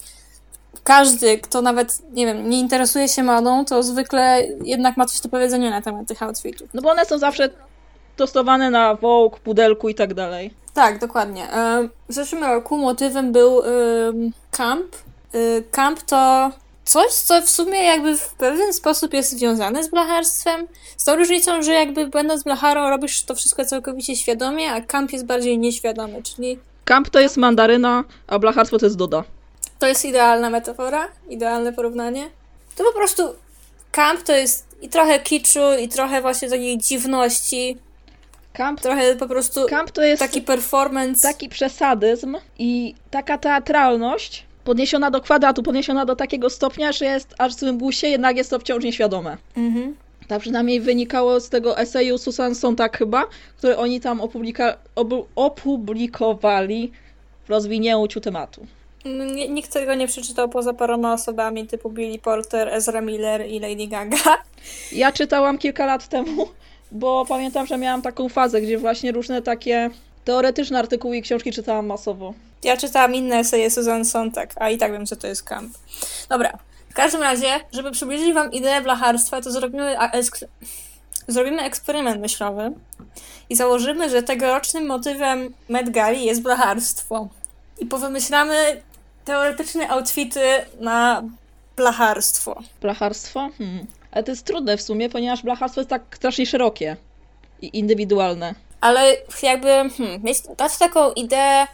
każdy, 0.84 1.38
kto 1.38 1.62
nawet, 1.62 2.12
nie 2.12 2.26
wiem, 2.26 2.50
nie 2.50 2.60
interesuje 2.60 3.08
się 3.08 3.24
modą, 3.24 3.66
to 3.66 3.84
zwykle 3.84 4.44
jednak 4.64 4.98
ma 4.98 5.06
coś 5.06 5.22
do 5.22 5.30
powiedzenia 5.30 5.70
na 5.70 5.82
temat 5.82 6.08
tych 6.08 6.24
outfitów. 6.24 6.70
No 6.74 6.82
bo 6.82 6.90
one 6.92 7.06
są 7.06 7.18
zawsze 7.18 7.50
tostowane 8.16 8.70
na 8.70 8.96
Vogue, 8.96 9.38
pudelku 9.44 9.90
i 9.90 9.96
tak 9.96 10.14
dalej. 10.14 10.54
Tak, 10.74 11.00
dokładnie. 11.00 11.48
W 12.10 12.14
zeszłym 12.14 12.44
roku 12.44 12.78
motywem 12.78 13.32
był 13.32 13.62
camp. 14.52 14.96
E, 15.34 15.62
camp 15.72 16.02
to 16.02 16.52
coś, 16.84 17.12
co 17.12 17.42
w 17.42 17.50
sumie 17.50 17.84
jakby 17.84 18.18
w 18.18 18.34
pewien 18.34 18.74
sposób 18.74 19.14
jest 19.14 19.32
związane 19.32 19.84
z 19.84 19.90
blacharstwem. 19.90 20.68
Z 20.98 21.04
tą 21.04 21.16
różnicą, 21.16 21.62
że 21.62 21.74
jakby 21.74 22.08
będąc 22.08 22.44
blacharą 22.44 22.90
robisz 22.90 23.24
to 23.24 23.36
wszystko 23.36 23.66
całkowicie 23.66 24.16
świadomie, 24.16 24.72
a 24.72 24.82
camp 24.82 25.14
jest 25.14 25.26
bardziej 25.26 25.60
nieświadomy, 25.60 26.24
czyli... 26.24 26.60
Camp 26.86 27.10
to 27.10 27.20
jest 27.20 27.38
mandaryna, 27.38 28.04
a 28.28 28.40
blacharstwo 28.40 28.78
to 28.78 28.86
jest 28.86 28.98
doda. 28.98 29.24
To 29.80 29.88
jest 29.88 30.06
idealna 30.06 30.50
metafora, 30.50 31.08
idealne 31.30 31.74
porównanie. 31.74 32.30
To 32.76 32.84
po 32.84 32.94
prostu 32.94 33.24
camp 33.92 34.24
to 34.24 34.34
jest 34.34 34.66
i 34.82 34.90
trochę 34.90 35.20
kiczu, 35.20 35.60
i 35.82 35.90
trochę 35.90 36.22
właśnie 36.22 36.50
takiej 36.50 36.78
dziwności. 36.78 37.78
Camp, 38.54 38.82
trochę 38.82 39.16
po 39.16 39.28
prostu 39.28 39.66
to 39.94 40.02
jest 40.02 40.20
taki 40.20 40.42
performance. 40.42 41.28
Taki 41.28 41.50
przesadyzm 41.50 42.38
i 42.60 42.96
taka 43.12 43.38
teatralność 43.38 44.46
podniesiona 44.64 45.12
do 45.12 45.22
kwadratu, 45.22 45.64
podniesiona 45.64 46.06
do 46.06 46.16
takiego 46.16 46.50
stopnia, 46.50 46.92
że 46.92 47.06
jest 47.06 47.36
aż 47.38 47.56
w 47.56 47.72
busie, 47.72 48.08
jednak 48.08 48.38
jest 48.38 48.50
to 48.50 48.60
wciąż 48.60 48.84
nieświadome. 48.84 49.38
Mhm. 49.58 49.96
Tak 50.28 50.42
przynajmniej 50.42 50.82
wynikało 50.82 51.40
z 51.40 51.50
tego 51.50 51.78
eseju 51.78 52.18
Susan 52.18 52.56
Sontag 52.56 52.98
chyba, 52.98 53.24
który 53.58 53.78
oni 53.78 54.02
tam 54.02 54.20
opublika- 54.20 54.76
opublikowali 55.36 56.92
w 57.46 57.50
rozwinięciu 57.50 58.22
tematu. 58.22 58.66
Nikt 59.50 59.74
tego 59.74 59.96
nie 59.96 60.08
przeczytał 60.08 60.50
poza 60.50 60.74
paroma 60.74 61.14
osobami 61.14 61.68
typu 61.68 61.90
Billy 61.90 62.20
Porter, 62.20 62.70
Ezra 62.74 63.02
Miller 63.02 63.48
i 63.48 63.60
Lady 63.60 63.88
Gaga. 63.88 64.38
Ja 64.92 65.12
czytałam 65.12 65.58
kilka 65.58 65.86
lat 65.86 66.08
temu, 66.08 66.48
bo 66.92 67.26
pamiętam, 67.26 67.68
że 67.68 67.78
miałam 67.78 68.02
taką 68.02 68.30
fazę, 68.30 68.62
gdzie 68.62 68.78
właśnie 68.78 69.12
różne 69.12 69.42
takie 69.42 69.90
teoretyczne 70.26 70.80
artykuły 70.80 71.18
i 71.18 71.22
książki 71.22 71.52
czytałam 71.52 71.86
masowo. 71.86 72.34
Ja 72.64 72.78
czytałam 72.78 73.16
inne 73.16 73.36
eseje 73.36 73.72
Susan 73.72 74.06
Sontag, 74.06 74.54
a 74.56 74.70
i 74.70 74.78
tak 74.78 74.92
wiem, 74.92 75.06
co 75.06 75.16
to 75.16 75.28
jest 75.28 75.44
camp. 75.44 75.78
Dobra, 76.30 76.58
w 76.90 76.94
każdym 76.94 77.22
razie, 77.22 77.48
żeby 77.72 77.92
przybliżyć 77.92 78.34
wam 78.34 78.52
ideę 78.52 78.82
blacharstwa, 78.82 79.42
to 79.42 79.52
zrobimy, 79.52 79.96
zrobimy 81.28 81.62
eksperyment 81.62 82.22
myślowy 82.22 82.72
i 83.50 83.56
założymy, 83.56 84.10
że 84.10 84.24
tegorocznym 84.24 84.86
motywem 84.86 85.54
Met 85.70 85.90
Gali 85.90 86.26
jest 86.26 86.42
blacharstwo. 86.42 87.28
I 87.80 87.86
powymyślamy 87.86 88.82
teoretyczne 89.26 89.90
outfity 89.90 90.66
na 90.80 91.24
blacharstwo. 91.76 92.64
Blacharstwo? 92.82 93.50
Hmm. 93.58 93.86
Ale 94.12 94.24
to 94.24 94.32
jest 94.32 94.46
trudne 94.46 94.78
w 94.78 94.82
sumie, 94.82 95.10
ponieważ 95.10 95.44
blacharstwo 95.44 95.82
jest 95.82 95.90
tak 95.90 96.02
strasznie 96.16 96.46
szerokie 96.46 96.98
i 97.62 97.80
indywidualne. 97.80 98.56
Ale 98.82 99.16
jakby 99.44 99.68
hmm, 99.68 100.24
mieć, 100.24 100.38
dać 100.58 100.78
taką 100.78 101.12
ideę, 101.12 101.68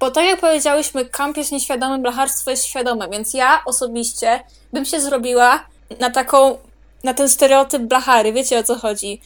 bo 0.00 0.10
tak 0.10 0.24
jak 0.24 0.40
powiedziałyśmy, 0.40 1.04
kamp 1.04 1.36
jest 1.36 1.52
nieświadomy, 1.52 1.98
blacharstwo 1.98 2.50
jest 2.50 2.64
świadome, 2.64 3.08
więc 3.08 3.34
ja 3.34 3.62
osobiście 3.66 4.40
bym 4.72 4.84
się 4.84 5.00
zrobiła 5.00 5.64
na 6.00 6.10
taką, 6.10 6.58
na 7.04 7.14
ten 7.14 7.28
stereotyp 7.28 7.82
blachary, 7.82 8.32
wiecie 8.32 8.58
o 8.58 8.62
co 8.62 8.74
chodzi? 8.74 9.20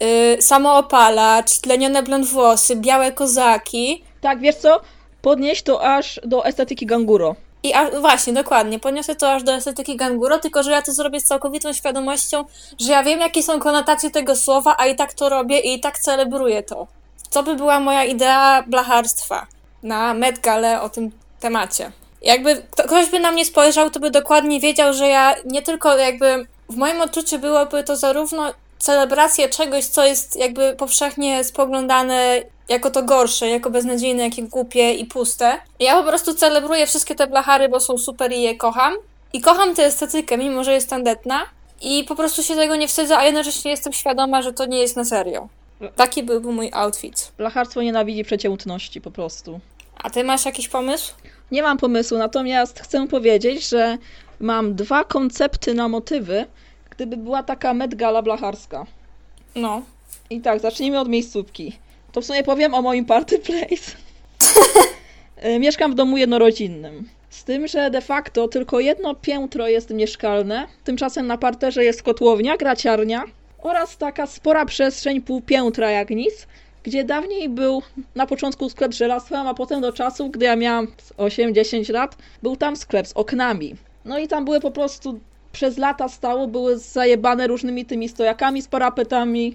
Yy, 0.00 0.42
samoopalacz, 0.42 1.58
tlenione 1.60 2.02
blond 2.02 2.26
włosy, 2.26 2.76
białe 2.76 3.12
kozaki. 3.12 4.04
Tak, 4.20 4.40
wiesz 4.40 4.56
co? 4.56 4.80
Podnieść 5.22 5.62
to 5.62 5.84
aż 5.84 6.20
do 6.24 6.44
estetyki 6.44 6.86
ganguro. 6.86 7.36
I 7.62 7.74
a, 7.74 7.90
właśnie, 8.00 8.32
dokładnie, 8.32 8.78
podniosę 8.78 9.14
to 9.14 9.32
aż 9.32 9.42
do 9.42 9.52
estetyki 9.52 9.96
ganguro, 9.96 10.38
tylko 10.38 10.62
że 10.62 10.70
ja 10.70 10.82
to 10.82 10.92
zrobię 10.92 11.20
z 11.20 11.24
całkowitą 11.24 11.72
świadomością, 11.72 12.44
że 12.80 12.92
ja 12.92 13.02
wiem, 13.02 13.20
jakie 13.20 13.42
są 13.42 13.60
konotacje 13.60 14.10
tego 14.10 14.36
słowa, 14.36 14.74
a 14.78 14.86
i 14.86 14.96
tak 14.96 15.14
to 15.14 15.28
robię 15.28 15.58
i 15.58 15.80
tak 15.80 15.98
celebruję 15.98 16.62
to. 16.62 16.86
Co 17.30 17.42
by 17.42 17.54
była 17.54 17.80
moja 17.80 18.04
idea 18.04 18.64
blacharstwa 18.66 19.46
na 19.82 20.14
Met 20.14 20.38
Gale 20.38 20.82
o 20.82 20.88
tym 20.88 21.10
temacie? 21.40 21.92
Jakby 22.22 22.62
ktoś 22.84 23.10
by 23.10 23.20
na 23.20 23.32
mnie 23.32 23.44
spojrzał, 23.44 23.90
to 23.90 24.00
by 24.00 24.10
dokładnie 24.10 24.60
wiedział, 24.60 24.92
że 24.92 25.08
ja 25.08 25.34
nie 25.44 25.62
tylko 25.62 25.96
jakby 25.96 26.46
w 26.68 26.76
moim 26.76 27.00
odczuciu 27.00 27.38
byłoby 27.38 27.84
to 27.84 27.96
zarówno 27.96 28.52
celebracja 28.78 29.48
czegoś, 29.48 29.84
co 29.84 30.04
jest 30.04 30.36
jakby 30.36 30.76
powszechnie 30.76 31.44
spoglądane 31.44 32.42
jako 32.68 32.90
to 32.90 33.02
gorsze, 33.02 33.48
jako 33.48 33.70
beznadziejne, 33.70 34.22
jakie 34.22 34.42
głupie 34.42 34.92
i 34.92 35.06
puste. 35.06 35.58
Ja 35.80 36.02
po 36.02 36.08
prostu 36.08 36.34
celebruję 36.34 36.86
wszystkie 36.86 37.14
te 37.14 37.26
blachary, 37.26 37.68
bo 37.68 37.80
są 37.80 37.98
super 37.98 38.32
i 38.32 38.42
je 38.42 38.56
kocham. 38.56 38.94
I 39.32 39.40
kocham 39.40 39.74
tę 39.74 39.84
estetykę, 39.84 40.38
mimo 40.38 40.64
że 40.64 40.72
jest 40.72 40.90
tandetna. 40.90 41.40
I 41.82 42.04
po 42.04 42.16
prostu 42.16 42.42
się 42.42 42.54
tego 42.54 42.76
nie 42.76 42.88
wstydzę, 42.88 43.18
a 43.18 43.24
jednocześnie 43.24 43.70
jestem 43.70 43.92
świadoma, 43.92 44.42
że 44.42 44.52
to 44.52 44.66
nie 44.66 44.78
jest 44.78 44.96
na 44.96 45.04
serio. 45.04 45.48
Taki 45.96 46.22
byłby 46.22 46.52
mój 46.52 46.70
outfit. 46.72 47.32
Blacharstwo 47.36 47.82
nienawidzi 47.82 48.24
przeciętności 48.24 49.00
po 49.00 49.10
prostu. 49.10 49.60
A 50.02 50.10
ty 50.10 50.24
masz 50.24 50.44
jakiś 50.44 50.68
pomysł? 50.68 51.14
Nie 51.50 51.62
mam 51.62 51.78
pomysłu, 51.78 52.18
natomiast 52.18 52.80
chcę 52.80 53.06
powiedzieć, 53.08 53.68
że 53.68 53.98
mam 54.40 54.74
dwa 54.74 55.04
koncepty 55.04 55.74
na 55.74 55.88
motywy, 55.88 56.46
gdyby 56.90 57.16
była 57.16 57.42
taka 57.42 57.74
Met 57.74 57.94
Gala 57.94 58.22
blacharska. 58.22 58.86
No. 59.54 59.82
I 60.30 60.40
tak, 60.40 60.60
zacznijmy 60.60 61.00
od 61.00 61.08
miejscówki. 61.08 61.78
To 62.12 62.20
w 62.20 62.24
sumie 62.24 62.42
powiem 62.42 62.74
o 62.74 62.82
moim 62.82 63.04
party 63.04 63.38
place. 63.38 63.96
E, 65.36 65.58
mieszkam 65.64 65.92
w 65.92 65.94
domu 65.94 66.16
jednorodzinnym. 66.16 67.08
Z 67.30 67.44
tym, 67.44 67.68
że 67.68 67.90
de 67.90 68.00
facto 68.00 68.48
tylko 68.48 68.80
jedno 68.80 69.14
piętro 69.14 69.68
jest 69.68 69.90
mieszkalne. 69.90 70.66
Tymczasem 70.84 71.26
na 71.26 71.38
parterze 71.38 71.84
jest 71.84 72.02
kotłownia, 72.02 72.56
graciarnia 72.56 73.24
oraz 73.62 73.96
taka 73.96 74.26
spora 74.26 74.66
przestrzeń 74.66 75.20
pół 75.20 75.40
piętra 75.40 75.90
jak 75.90 76.10
nic, 76.10 76.46
gdzie 76.82 77.04
dawniej 77.04 77.48
był 77.48 77.82
na 78.14 78.26
początku 78.26 78.68
sklep 78.68 78.94
z 78.94 78.96
żelastwem, 78.96 79.46
a 79.46 79.54
potem 79.54 79.80
do 79.80 79.92
czasu, 79.92 80.28
gdy 80.28 80.44
ja 80.44 80.56
miałam 80.56 80.86
8-10 81.16 81.92
lat, 81.92 82.16
był 82.42 82.56
tam 82.56 82.76
sklep 82.76 83.06
z 83.06 83.12
oknami. 83.12 83.76
No 84.04 84.18
i 84.18 84.28
tam 84.28 84.44
były 84.44 84.60
po 84.60 84.70
prostu 84.70 85.20
przez 85.52 85.78
lata 85.78 86.08
stało, 86.08 86.46
były 86.46 86.78
zajebane 86.78 87.46
różnymi 87.46 87.84
tymi 87.84 88.08
stojakami 88.08 88.62
z 88.62 88.68
parapetami, 88.68 89.54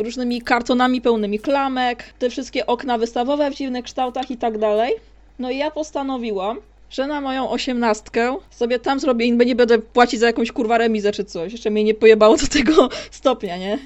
różnymi 0.00 0.42
kartonami 0.42 1.00
pełnymi 1.00 1.38
klamek, 1.38 2.04
te 2.18 2.30
wszystkie 2.30 2.66
okna 2.66 2.98
wystawowe 2.98 3.50
w 3.50 3.54
dziwnych 3.54 3.84
kształtach 3.84 4.30
i 4.30 4.36
tak 4.36 4.58
dalej. 4.58 4.94
No 5.38 5.50
i 5.50 5.58
ja 5.58 5.70
postanowiłam, 5.70 6.60
że 6.90 7.06
na 7.06 7.20
moją 7.20 7.50
osiemnastkę 7.50 8.36
sobie 8.50 8.78
tam 8.78 9.00
zrobię 9.00 9.26
i 9.26 9.32
nie 9.32 9.56
będę 9.56 9.78
płacić 9.78 10.20
za 10.20 10.26
jakąś 10.26 10.52
kurwa 10.52 10.78
remizę 10.78 11.12
czy 11.12 11.24
coś. 11.24 11.52
Jeszcze 11.52 11.70
mnie 11.70 11.84
nie 11.84 11.94
pojebało 11.94 12.36
do 12.36 12.46
tego 12.46 12.88
stopnia, 13.10 13.56
nie? 13.56 13.78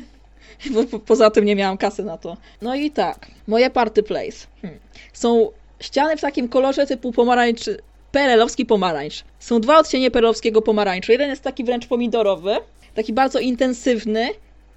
Bo 0.70 0.84
po, 0.84 0.98
poza 0.98 1.30
tym 1.30 1.44
nie 1.44 1.56
miałam 1.56 1.78
kasy 1.78 2.04
na 2.04 2.18
to. 2.18 2.36
No 2.62 2.74
i 2.74 2.90
tak, 2.90 3.26
moje 3.46 3.70
party 3.70 4.02
place. 4.02 4.46
Hmm. 4.62 4.80
Są 5.12 5.50
ściany 5.80 6.16
w 6.16 6.20
takim 6.20 6.48
kolorze 6.48 6.86
typu 6.86 7.12
pomarańczy, 7.12 7.78
perelowski 8.12 8.66
pomarańcz. 8.66 9.24
Są 9.38 9.60
dwa 9.60 9.78
odcienie 9.78 10.10
perelowskiego 10.10 10.62
pomarańczu. 10.62 11.12
Jeden 11.12 11.30
jest 11.30 11.42
taki 11.42 11.64
wręcz 11.64 11.86
pomidorowy, 11.86 12.56
taki 12.94 13.12
bardzo 13.12 13.38
intensywny 13.38 14.28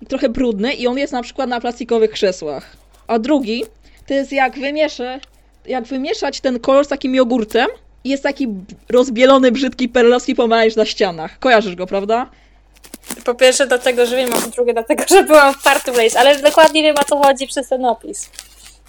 trochę 0.08 0.30
brudny 0.30 0.74
i 0.74 0.88
on 0.88 0.98
jest 0.98 1.14
na 1.14 1.24
przykład 1.24 1.50
na 1.50 1.62
plastikowych 1.62 2.12
krzesłach. 2.12 2.78
A 3.08 3.20
drugi 3.20 3.64
to 4.08 4.14
jest 4.14 4.32
jak 4.32 4.60
wymieszę, 4.60 5.20
jak 5.66 5.84
wymieszać 5.84 6.42
ten 6.42 6.60
kolor 6.60 6.86
z 6.86 6.88
takim 6.88 7.16
jogurtem 7.16 7.68
i 8.04 8.10
jest 8.10 8.24
taki 8.24 8.48
rozbielony, 8.90 9.52
brzydki 9.52 9.90
perlowski 9.90 10.36
pomarańcz 10.36 10.76
na 10.76 10.86
ścianach. 10.86 11.40
Kojarzysz 11.40 11.76
go, 11.76 11.88
prawda? 11.88 12.30
Po 13.26 13.36
pierwsze 13.36 13.68
dlatego, 13.68 14.06
że 14.06 14.16
wiem, 14.16 14.34
a 14.34 14.42
po 14.42 14.48
drugie 14.48 14.74
dlatego, 14.74 15.04
że 15.10 15.24
byłam 15.24 15.54
w 15.54 15.64
Party 15.64 15.92
Place, 15.92 16.20
ale 16.20 16.42
dokładnie 16.42 16.84
wiem, 16.84 16.96
o 16.98 17.04
co 17.04 17.24
chodzi 17.24 17.48
przez 17.48 17.70
ten 17.70 17.86
opis. 17.86 18.30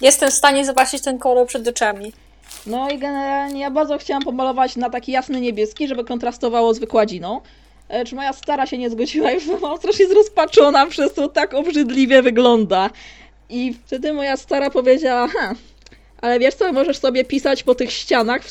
Jestem 0.01 0.31
w 0.31 0.33
stanie 0.33 0.65
zobaczyć 0.65 1.03
ten 1.03 1.19
kolor 1.19 1.47
przed 1.47 1.67
oczami. 1.67 2.13
No 2.65 2.89
i 2.89 2.97
generalnie 2.97 3.61
ja 3.61 3.71
bardzo 3.71 3.97
chciałam 3.97 4.23
pomalować 4.23 4.75
na 4.75 4.89
taki 4.89 5.11
jasny 5.11 5.41
niebieski, 5.41 5.87
żeby 5.87 6.03
kontrastowało 6.03 6.73
z 6.73 6.79
wykładziną. 6.79 7.41
E, 7.89 8.05
czy 8.05 8.15
moja 8.15 8.33
stara 8.33 8.65
się 8.65 8.77
nie 8.77 8.89
zgodziła, 8.89 9.31
już 9.31 9.45
byłam 9.45 9.77
strasznie 9.77 10.07
zrozpaczona 10.07 10.85
przez 10.85 11.13
to, 11.13 11.27
tak 11.27 11.53
obrzydliwie 11.53 12.21
wygląda. 12.21 12.89
I 13.49 13.73
wtedy 13.85 14.13
moja 14.13 14.37
stara 14.37 14.69
powiedziała, 14.69 15.27
ha, 15.27 15.55
ale 16.21 16.39
wiesz 16.39 16.55
co, 16.55 16.73
możesz 16.73 16.97
sobie 16.97 17.25
pisać 17.25 17.63
po 17.63 17.75
tych 17.75 17.91
ścianach, 17.91 18.41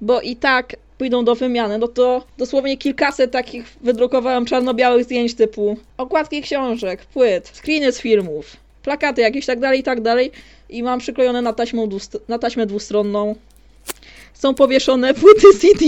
bo 0.00 0.20
i 0.20 0.36
tak 0.36 0.76
pójdą 0.98 1.24
do 1.24 1.34
wymiany, 1.34 1.78
no 1.78 1.88
to 1.88 2.24
dosłownie 2.38 2.76
kilkaset 2.76 3.30
takich 3.30 3.76
wydrukowałem 3.80 4.46
czarno-białych 4.46 5.04
zdjęć 5.04 5.34
typu 5.34 5.76
okładki 5.96 6.42
książek, 6.42 7.06
płyt, 7.06 7.52
screeny 7.54 7.92
z 7.92 8.00
filmów, 8.00 8.56
plakaty 8.82 9.20
jakieś 9.20 9.46
tak 9.46 9.60
dalej, 9.60 9.80
i 9.80 9.82
tak 9.82 10.00
dalej 10.00 10.30
i 10.68 10.82
mam 10.82 10.98
przyklejone 10.98 11.42
na 12.28 12.38
taśmę 12.38 12.66
dwustronną. 12.66 13.34
Są 14.34 14.54
powieszone 14.54 15.14
płyty 15.14 15.46
CD. 15.60 15.84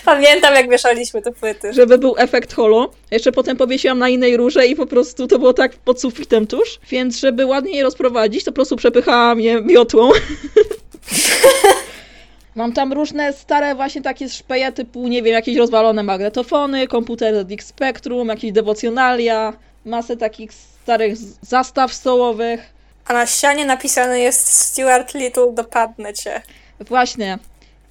Pamiętam, 0.04 0.54
jak 0.54 0.70
wieszaliśmy 0.70 1.22
te 1.22 1.32
płyty. 1.32 1.72
żeby 1.72 1.98
był 1.98 2.14
efekt 2.18 2.52
holo. 2.54 2.90
Jeszcze 3.10 3.32
potem 3.32 3.56
powiesiłam 3.56 3.98
na 3.98 4.08
innej 4.08 4.36
rurze 4.36 4.66
i 4.66 4.76
po 4.76 4.86
prostu 4.86 5.26
to 5.26 5.38
było 5.38 5.52
tak 5.52 5.76
pod 5.76 6.00
sufitem 6.00 6.46
tuż. 6.46 6.80
Więc 6.90 7.18
żeby 7.18 7.46
ładnie 7.46 7.76
je 7.76 7.82
rozprowadzić, 7.82 8.44
to 8.44 8.52
po 8.52 8.54
prostu 8.54 8.76
przepychałam 8.76 9.40
je 9.40 9.62
miotłą. 9.62 10.10
Mam 12.54 12.72
tam 12.72 12.92
różne 12.92 13.32
stare 13.32 13.74
właśnie 13.74 14.02
takie 14.02 14.28
szpeje 14.28 14.72
typu, 14.72 15.08
nie 15.08 15.22
wiem, 15.22 15.34
jakieś 15.34 15.56
rozwalone 15.56 16.02
magnetofony, 16.02 16.88
komputer 16.88 17.46
ZX 17.46 17.66
Spectrum, 17.66 18.28
jakieś 18.28 18.52
dewocjonalia, 18.52 19.52
masę 19.84 20.16
takich 20.16 20.52
starych 20.52 21.16
zastaw 21.42 21.94
stołowych. 21.94 22.72
A 23.04 23.12
na 23.12 23.26
ścianie 23.26 23.66
napisane 23.66 24.20
jest 24.20 24.46
Stuart 24.46 25.14
Little, 25.14 25.52
dopadnę 25.52 26.14
cię. 26.14 26.42
Właśnie. 26.80 27.38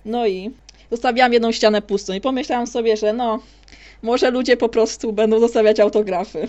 No 0.05 0.27
i 0.27 0.51
zostawiłam 0.91 1.33
jedną 1.33 1.51
ścianę 1.51 1.81
pustą 1.81 2.13
i 2.13 2.21
pomyślałam 2.21 2.67
sobie, 2.67 2.97
że 2.97 3.13
no, 3.13 3.39
może 4.01 4.31
ludzie 4.31 4.57
po 4.57 4.69
prostu 4.69 5.13
będą 5.13 5.39
zostawiać 5.39 5.79
autografy. 5.79 6.47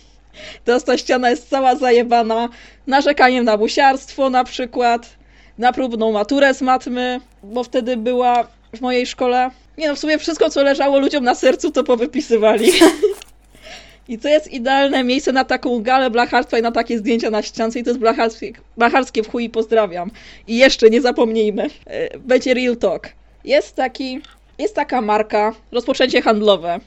Teraz 0.64 0.84
ta 0.84 0.98
ściana 0.98 1.30
jest 1.30 1.48
cała 1.48 1.76
zajebana 1.76 2.48
narzekaniem 2.86 3.44
na 3.44 3.58
busiarstwo 3.58 4.30
na 4.30 4.44
przykład, 4.44 5.16
na 5.58 5.72
próbną 5.72 6.12
maturę 6.12 6.54
z 6.54 6.62
matmy, 6.62 7.20
bo 7.42 7.64
wtedy 7.64 7.96
była 7.96 8.46
w 8.74 8.80
mojej 8.80 9.06
szkole. 9.06 9.50
Nie 9.78 9.88
no, 9.88 9.94
w 9.94 9.98
sumie 9.98 10.18
wszystko, 10.18 10.50
co 10.50 10.62
leżało 10.62 10.98
ludziom 10.98 11.24
na 11.24 11.34
sercu, 11.34 11.70
to 11.70 11.84
powypisywali. 11.84 12.72
I 14.08 14.18
to 14.18 14.28
jest 14.28 14.52
idealne 14.52 15.04
miejsce 15.04 15.32
na 15.32 15.44
taką 15.44 15.82
galę 15.82 16.10
blacharstwa 16.10 16.58
i 16.58 16.62
na 16.62 16.72
takie 16.72 16.98
zdjęcia 16.98 17.30
na 17.30 17.42
ściance 17.42 17.78
i 17.78 17.84
to 17.84 17.90
jest 17.90 18.00
blacharskie, 18.00 18.52
blacharskie 18.76 19.22
w 19.22 19.28
chuj 19.28 19.50
pozdrawiam. 19.50 20.10
I 20.46 20.56
jeszcze 20.56 20.90
nie 20.90 21.00
zapomnijmy, 21.00 21.70
e, 21.86 22.18
będzie 22.18 22.54
Real 22.54 22.76
Talk. 22.76 23.08
Jest 23.46 23.74
taki, 23.76 24.20
jest 24.58 24.74
taka 24.74 25.00
marka, 25.00 25.52
rozpoczęcie 25.72 26.22
handlowe. 26.22 26.80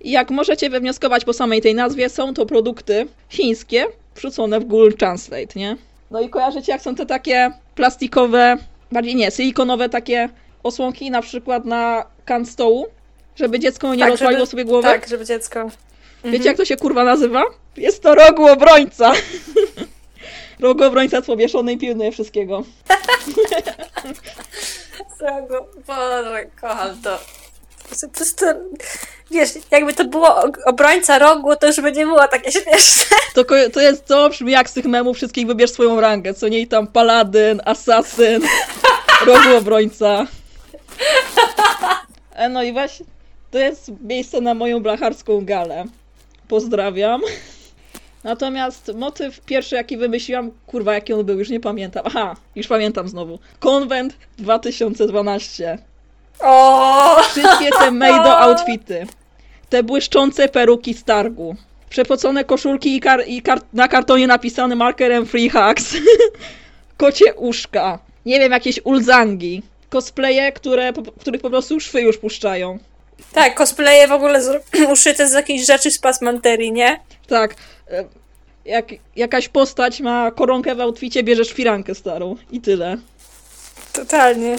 I 0.00 0.10
jak 0.10 0.30
możecie 0.30 0.70
wywnioskować 0.70 1.24
po 1.24 1.32
samej 1.32 1.60
tej 1.62 1.74
nazwie, 1.74 2.08
są 2.08 2.34
to 2.34 2.46
produkty 2.46 3.06
chińskie, 3.28 3.86
wrzucone 4.14 4.60
w 4.60 4.64
Google 4.64 4.92
Translate, 4.98 5.46
nie? 5.56 5.76
No 6.10 6.20
i 6.20 6.28
kojarzycie, 6.28 6.72
jak 6.72 6.82
są 6.82 6.94
te 6.94 7.06
takie 7.06 7.50
plastikowe, 7.74 8.56
bardziej 8.92 9.14
nie, 9.14 9.30
silikonowe 9.30 9.88
takie 9.88 10.28
osłonki, 10.62 11.10
na 11.10 11.22
przykład 11.22 11.64
na 11.64 12.06
kan 12.24 12.46
stołu, 12.46 12.86
żeby 13.36 13.58
dziecko 13.58 13.94
nie 13.94 14.00
Tak, 14.00 14.10
rozwaliło 14.10 14.40
żeby- 14.40 14.50
sobie 14.50 14.64
głowy? 14.64 14.88
Tak, 14.88 15.08
żeby 15.08 15.24
dziecko. 15.24 15.70
Wiecie, 16.24 16.44
jak 16.48 16.56
to 16.56 16.64
się 16.64 16.76
kurwa 16.76 17.04
nazywa? 17.04 17.42
Jest 17.76 18.02
to 18.02 18.14
rogu 18.14 18.46
obrońca. 18.46 19.12
rogu 20.60 20.84
obrońca 20.84 21.22
powieszony 21.22 21.72
i 21.72 21.78
pilnuje 21.78 22.12
wszystkiego. 22.12 22.62
Rogu. 25.20 25.66
Boże, 25.86 26.46
kocham 26.60 27.02
to. 27.02 27.18
Po 27.90 28.08
prostu, 28.08 28.46
wiesz, 29.30 29.50
jakby 29.70 29.94
to 29.94 30.04
było 30.04 30.42
obrońca 30.64 31.18
rogu, 31.18 31.56
to 31.56 31.66
już 31.66 31.80
by 31.80 31.92
nie 31.92 32.06
było 32.06 32.28
takie 32.28 32.52
śmieszne. 32.52 33.16
To, 33.34 33.44
to 33.72 33.80
jest 33.80 34.06
to, 34.06 34.30
brzmi 34.30 34.52
jak 34.52 34.70
z 34.70 34.72
tych 34.72 34.84
memów 34.84 35.16
wszystkich 35.16 35.46
wybierz 35.46 35.70
swoją 35.70 36.00
rangę, 36.00 36.34
co 36.34 36.48
nie 36.48 36.58
i 36.58 36.66
tam 36.66 36.86
paladyn, 36.86 37.60
asasyn, 37.64 38.42
rogu 39.26 39.56
obrońca. 39.56 40.26
E, 42.34 42.48
no 42.48 42.62
i 42.62 42.72
właśnie, 42.72 43.06
to 43.50 43.58
jest 43.58 43.90
miejsce 44.00 44.40
na 44.40 44.54
moją 44.54 44.80
blacharską 44.80 45.44
galę. 45.44 45.84
Pozdrawiam. 46.48 47.20
Natomiast 48.24 48.90
motyw 48.94 49.40
pierwszy, 49.40 49.74
jaki 49.74 49.96
wymyśliłam, 49.96 50.50
kurwa, 50.66 50.94
jaki 50.94 51.12
on 51.12 51.24
był, 51.24 51.38
już 51.38 51.48
nie 51.50 51.60
pamiętam. 51.60 52.02
Aha, 52.06 52.36
już 52.56 52.66
pamiętam 52.66 53.08
znowu. 53.08 53.38
Konwent 53.58 54.16
2012. 54.38 55.78
O! 56.40 57.22
Wszystkie 57.22 57.70
te 57.78 57.90
made 58.00 58.36
outfity. 58.38 59.06
Te 59.68 59.82
błyszczące 59.82 60.48
peruki 60.48 60.94
z 60.94 61.04
targu. 61.04 61.56
Przepocone 61.90 62.44
koszulki 62.44 62.96
i, 62.96 63.00
kar- 63.00 63.24
i 63.26 63.42
kar- 63.42 63.60
na 63.72 63.88
kartonie 63.88 64.26
napisane 64.26 64.74
markerem 64.74 65.26
Free 65.26 65.48
Hacks. 65.50 65.94
Kocie 66.96 67.34
uszka. 67.34 67.98
Nie 68.26 68.40
wiem, 68.40 68.52
jakieś 68.52 68.80
ulzangi. 68.84 69.62
Cosplaye, 69.90 70.52
które, 70.52 70.92
po- 70.92 71.12
których 71.12 71.40
po 71.40 71.50
prostu 71.50 71.80
szwy 71.80 72.00
już 72.02 72.18
puszczają. 72.18 72.78
Tak, 73.32 73.54
cosplaye 73.54 74.08
w 74.08 74.12
ogóle 74.12 74.40
uszyte 74.92 75.28
z 75.28 75.32
jakichś 75.32 75.66
rzeczy 75.66 75.90
z 75.90 75.98
pasmanterii, 75.98 76.72
nie? 76.72 77.00
Tak. 77.26 77.54
Jak 78.64 78.86
jakaś 79.16 79.48
postać 79.48 80.00
ma 80.00 80.30
koronkę 80.30 80.74
w 80.74 80.80
outficie, 80.80 81.22
bierzesz 81.22 81.52
firankę 81.52 81.94
starą. 81.94 82.36
I 82.50 82.60
tyle. 82.60 82.96
Totalnie. 83.92 84.56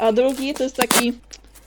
A 0.00 0.12
drugi 0.12 0.54
to 0.54 0.62
jest 0.62 0.76
taki 0.76 1.12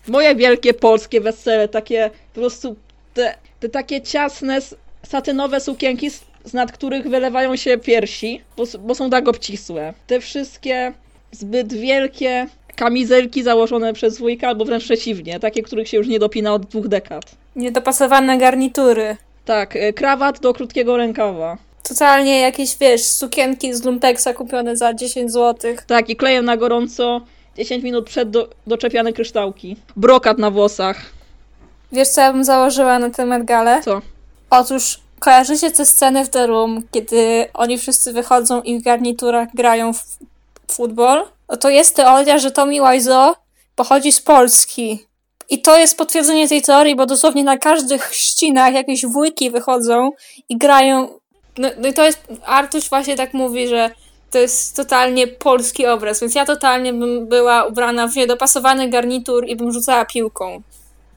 moje 0.07 0.35
wielkie 0.35 0.73
polskie 0.73 1.21
wesele, 1.21 1.67
takie 1.67 2.09
po 2.33 2.39
prostu 2.39 2.75
te, 3.13 3.35
te 3.59 3.69
takie 3.69 4.01
ciasne, 4.01 4.59
satynowe 5.03 5.59
sukienki, 5.59 6.09
z, 6.09 6.53
nad 6.53 6.71
których 6.71 7.07
wylewają 7.07 7.55
się 7.55 7.77
piersi, 7.77 8.41
bo, 8.57 8.63
bo 8.79 8.95
są 8.95 9.09
tak 9.09 9.27
obcisłe. 9.27 9.93
Te 10.07 10.19
wszystkie 10.19 10.93
zbyt 11.31 11.73
wielkie 11.73 12.47
kamizelki 12.75 13.43
założone 13.43 13.93
przez 13.93 14.17
wujka, 14.17 14.47
albo 14.47 14.65
wręcz 14.65 14.83
przeciwnie, 14.83 15.39
takie, 15.39 15.63
których 15.63 15.89
się 15.89 15.97
już 15.97 16.07
nie 16.07 16.19
dopina 16.19 16.53
od 16.53 16.65
dwóch 16.65 16.87
dekad. 16.87 17.35
Niedopasowane 17.55 18.37
garnitury. 18.37 19.17
Tak, 19.45 19.75
e, 19.75 19.93
krawat 19.93 20.39
do 20.39 20.53
krótkiego 20.53 20.97
rękawa. 20.97 21.57
Totalnie 21.83 22.39
jakieś, 22.39 22.77
wiesz, 22.77 23.03
sukienki 23.03 23.73
z 23.73 23.83
Lumtexa 23.83 24.27
kupione 24.35 24.77
za 24.77 24.93
10 24.93 25.31
zł. 25.31 25.75
Tak, 25.87 26.09
i 26.09 26.15
klejem 26.15 26.45
na 26.45 26.57
gorąco 26.57 27.21
10 27.57 27.83
minut 27.83 28.05
przed 28.05 28.29
do, 28.29 28.49
doczepiane 28.67 29.13
kryształki. 29.13 29.75
Brokat 29.95 30.37
na 30.37 30.51
włosach. 30.51 31.01
Wiesz, 31.91 32.07
co 32.07 32.21
ja 32.21 32.33
bym 32.33 32.43
założyła 32.43 32.99
na 32.99 33.09
temat 33.09 33.43
gale? 33.43 33.81
Co? 33.81 34.01
Otóż 34.49 34.99
kojarzycie 35.19 35.71
tę 35.71 35.85
scenę 35.85 36.25
w 36.25 36.29
The 36.29 36.47
Room, 36.47 36.81
kiedy 36.91 37.45
oni 37.53 37.77
wszyscy 37.77 38.13
wychodzą 38.13 38.61
i 38.61 38.79
w 38.79 38.83
garniturach 38.83 39.47
grają 39.53 39.93
w 39.93 40.17
futbol? 40.71 41.23
No 41.49 41.57
to 41.57 41.69
jest 41.69 41.95
teoria, 41.95 42.39
że 42.39 42.51
Tommy 42.51 42.91
Wiseau 42.91 43.33
pochodzi 43.75 44.11
z 44.11 44.21
Polski. 44.21 45.05
I 45.49 45.61
to 45.61 45.77
jest 45.77 45.97
potwierdzenie 45.97 46.49
tej 46.49 46.61
teorii, 46.61 46.95
bo 46.95 47.05
dosłownie 47.05 47.43
na 47.43 47.57
każdych 47.57 48.03
chrzcinach 48.03 48.73
jakieś 48.73 49.05
wujki 49.05 49.51
wychodzą 49.51 50.11
i 50.49 50.57
grają. 50.57 51.19
No, 51.57 51.69
no 51.77 51.87
i 51.87 51.93
to 51.93 52.05
jest. 52.05 52.19
Artuś 52.45 52.89
właśnie 52.89 53.15
tak 53.15 53.33
mówi, 53.33 53.67
że 53.67 53.89
to 54.31 54.39
jest 54.39 54.75
totalnie 54.75 55.27
polski 55.27 55.87
obraz, 55.87 56.19
więc 56.19 56.35
ja 56.35 56.45
totalnie 56.45 56.93
bym 56.93 57.27
była 57.27 57.65
ubrana 57.65 58.07
w 58.07 58.15
niedopasowany 58.15 58.89
garnitur 58.89 59.47
i 59.47 59.55
bym 59.55 59.71
rzucała 59.71 60.05
piłką. 60.05 60.61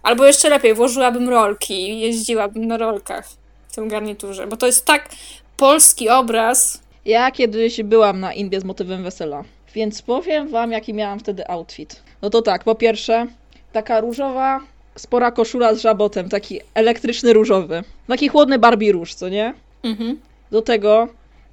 Albo 0.02 0.26
jeszcze 0.26 0.48
lepiej, 0.48 0.74
włożyłabym 0.74 1.28
rolki 1.28 1.90
i 1.90 2.00
jeździłabym 2.00 2.66
na 2.66 2.76
rolkach 2.76 3.28
w 3.68 3.74
tym 3.74 3.88
garniturze, 3.88 4.46
bo 4.46 4.56
to 4.56 4.66
jest 4.66 4.84
tak 4.84 5.08
polski 5.56 6.08
obraz. 6.08 6.80
Ja 7.04 7.30
kiedyś 7.30 7.82
byłam 7.82 8.20
na 8.20 8.34
Indie 8.34 8.60
z 8.60 8.64
motywem 8.64 9.02
wesela, 9.02 9.44
więc 9.74 10.02
powiem 10.02 10.48
wam, 10.48 10.72
jaki 10.72 10.94
miałam 10.94 11.20
wtedy 11.20 11.48
outfit. 11.48 12.02
No 12.22 12.30
to 12.30 12.42
tak, 12.42 12.64
po 12.64 12.74
pierwsze, 12.74 13.26
taka 13.72 14.00
różowa, 14.00 14.60
spora 14.96 15.30
koszula 15.30 15.74
z 15.74 15.80
żabotem, 15.80 16.28
taki 16.28 16.60
elektryczny 16.74 17.32
różowy. 17.32 17.82
Taki 18.08 18.28
chłodny 18.28 18.58
Barbie 18.58 18.92
róż, 18.92 19.14
co 19.14 19.28
nie? 19.28 19.54
Mhm. 19.82 20.20
Do 20.50 20.62
tego 20.62 21.08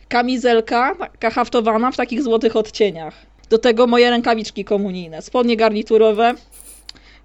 kamizelka, 0.09 0.95
taka 0.99 1.29
haftowana 1.29 1.91
w 1.91 1.97
takich 1.97 2.23
złotych 2.23 2.55
odcieniach. 2.55 3.13
Do 3.49 3.57
tego 3.57 3.87
moje 3.87 4.09
rękawiczki 4.09 4.65
komunijne, 4.65 5.21
spodnie 5.21 5.57
garniturowe, 5.57 6.33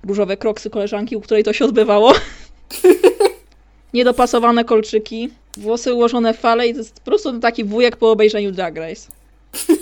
różowe 0.05 0.37
kroksy 0.37 0.71
koleżanki, 0.71 1.17
u 1.17 1.21
której 1.21 1.45
to 1.45 1.53
się 1.53 1.65
odbywało. 1.65 2.13
Niedopasowane 3.95 4.65
kolczyki, 4.65 5.31
włosy 5.57 5.95
ułożone 5.95 6.35
w 6.35 6.39
fale 6.39 6.69
i 6.69 6.73
to 6.73 6.79
jest 6.79 6.95
po 6.95 7.05
prostu 7.05 7.39
taki 7.39 7.65
wujek 7.65 7.97
po 7.97 8.11
obejrzeniu 8.11 8.53
Drag 8.53 8.77
Race. 8.77 9.09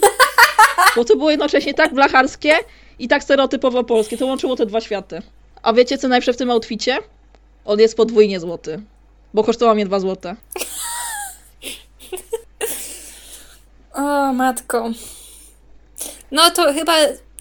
Bo 0.97 1.05
to 1.05 1.17
było 1.17 1.31
jednocześnie 1.31 1.75
tak 1.75 1.95
blacharskie 1.95 2.53
i 2.99 3.09
tak 3.09 3.23
stereotypowo 3.23 3.85
polskie. 3.85 4.17
To 4.17 4.27
łączyło 4.27 4.57
te 4.57 4.67
dwa 4.67 4.81
światy. 4.81 5.23
A 5.63 5.73
wiecie 5.73 5.99
co 5.99 6.09
najlepsze 6.09 6.33
w 6.33 6.37
tym 6.37 6.51
outficie? 6.51 6.99
On 7.65 7.81
jest 7.81 7.97
podwójnie 7.97 8.41
złoty. 8.41 8.83
Bo 9.35 9.45
kosztował 9.45 9.75
mnie 9.75 9.87
dwa 9.87 10.01
złote. 10.01 10.37
O, 13.95 14.33
matko. 14.33 14.91
No 16.31 16.51
to 16.51 16.73
chyba 16.73 16.93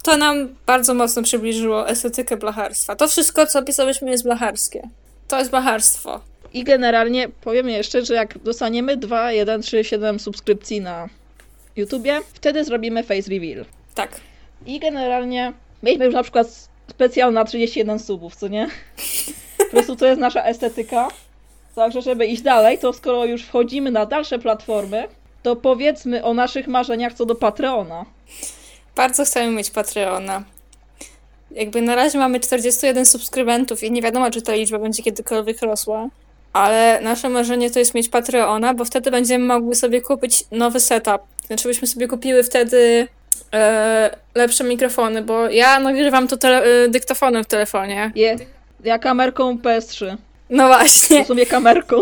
to 0.04 0.18
nam 0.18 0.56
bardzo 0.66 0.94
mocno 0.94 1.24
przybliżyło 1.24 1.90
estetykę 1.90 2.38
blacharstwa. 2.38 2.96
To 2.96 3.08
wszystko, 3.08 3.48
co 3.48 3.60
opisaliśmy, 3.60 4.12
jest 4.12 4.24
blacharskie. 4.24 4.90
To 5.28 5.40
jest 5.40 5.52
blacharstwo. 5.52 6.22
I 6.54 6.64
generalnie 6.64 7.30
powiem 7.30 7.70
jeszcze, 7.70 8.06
że 8.06 8.14
jak 8.14 8.38
dostaniemy 8.38 8.98
2, 8.98 9.32
1, 9.32 9.62
3, 9.62 9.84
7 9.84 10.20
subskrypcji 10.20 10.82
na 10.82 11.10
YouTubie, 11.76 12.22
wtedy 12.34 12.64
zrobimy 12.64 13.04
face 13.04 13.30
reveal. 13.30 13.66
Tak. 13.96 14.20
I 14.66 14.80
generalnie 14.80 15.54
mieliśmy 15.84 16.06
już 16.06 16.14
na 16.14 16.24
przykład 16.24 16.70
specjal 16.88 17.34
na 17.34 17.46
31 17.46 18.00
subów, 18.00 18.36
co 18.36 18.48
nie? 18.48 18.68
Po 19.58 19.66
prostu 19.66 19.96
to 19.96 20.06
jest 20.06 20.22
nasza 20.22 20.44
estetyka. 20.44 21.08
Także 21.76 22.02
żeby 22.02 22.26
iść 22.26 22.42
dalej, 22.42 22.78
to 22.78 22.94
skoro 22.94 23.26
już 23.26 23.44
wchodzimy 23.44 23.92
na 23.92 24.06
dalsze 24.06 24.40
platformy, 24.40 25.08
to 25.44 25.56
powiedzmy 25.56 26.24
o 26.24 26.34
naszych 26.34 26.68
marzeniach 26.68 27.14
co 27.14 27.26
do 27.26 27.36
Patreona. 27.36 28.06
Bardzo 28.96 29.26
chcemy 29.26 29.56
mieć 29.56 29.70
Patreona. 29.72 30.44
jakby 31.52 31.82
na 31.82 31.96
razie 31.96 32.18
mamy 32.18 32.40
41 32.40 33.06
subskrybentów 33.06 33.84
i 33.84 33.92
nie 33.92 34.02
wiadomo, 34.02 34.32
czy 34.32 34.42
ta 34.42 34.54
liczba 34.54 34.80
będzie 34.80 35.04
kiedykolwiek 35.04 35.62
rosła. 35.62 36.10
Ale 36.54 37.00
nasze 37.04 37.30
marzenie 37.30 37.72
to 37.72 37.80
jest 37.80 37.94
mieć 37.94 38.10
Patreona, 38.10 38.74
bo 38.74 38.86
wtedy 38.86 39.12
będziemy 39.12 39.46
mogły 39.46 39.76
sobie 39.76 40.02
kupić 40.02 40.44
nowy 40.52 40.80
setup. 40.80 41.22
Znaczy 41.48 41.68
byśmy 41.68 41.88
sobie 41.88 42.08
kupiły 42.08 42.44
wtedy 42.44 43.08
lepsze 44.36 44.64
mikrofony, 44.64 45.22
bo 45.22 45.50
ja 45.50 45.80
nagrywam 45.80 46.28
to 46.28 46.38
tele, 46.38 46.64
e, 46.64 46.88
dyktafonem 46.88 47.44
w 47.44 47.48
telefonie. 47.48 48.12
Je, 48.16 48.36
ja 48.84 49.00
kamerką 49.00 49.58
PS3. 49.58 50.18
No 50.50 50.68
właśnie. 50.68 51.24
W 51.24 51.28
sumie 51.28 51.46
kamerką. 51.46 52.02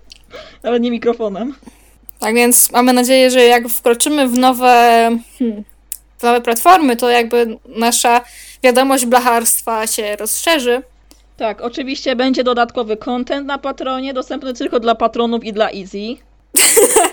Nawet 0.62 0.82
nie 0.82 0.90
mikrofonem. 0.90 1.54
Tak 2.18 2.34
więc 2.34 2.72
mamy 2.72 2.92
nadzieję, 2.92 3.30
że 3.30 3.44
jak 3.44 3.68
wkroczymy 3.68 4.28
w 4.28 4.38
nowe, 4.38 5.10
hmm, 5.38 5.64
w 6.18 6.22
nowe 6.22 6.40
platformy, 6.40 6.96
to 6.96 7.10
jakby 7.10 7.58
nasza 7.68 8.20
wiadomość 8.62 9.06
blacharstwa 9.06 9.86
się 9.86 10.16
rozszerzy. 10.16 10.82
Tak, 11.36 11.60
oczywiście 11.60 12.16
będzie 12.16 12.44
dodatkowy 12.44 12.96
content 12.96 13.46
na 13.46 13.58
Patronie, 13.58 14.14
dostępny 14.14 14.54
tylko 14.54 14.80
dla 14.80 14.94
patronów 14.94 15.44
i 15.44 15.52
dla 15.52 15.70
Easy. 15.70 16.16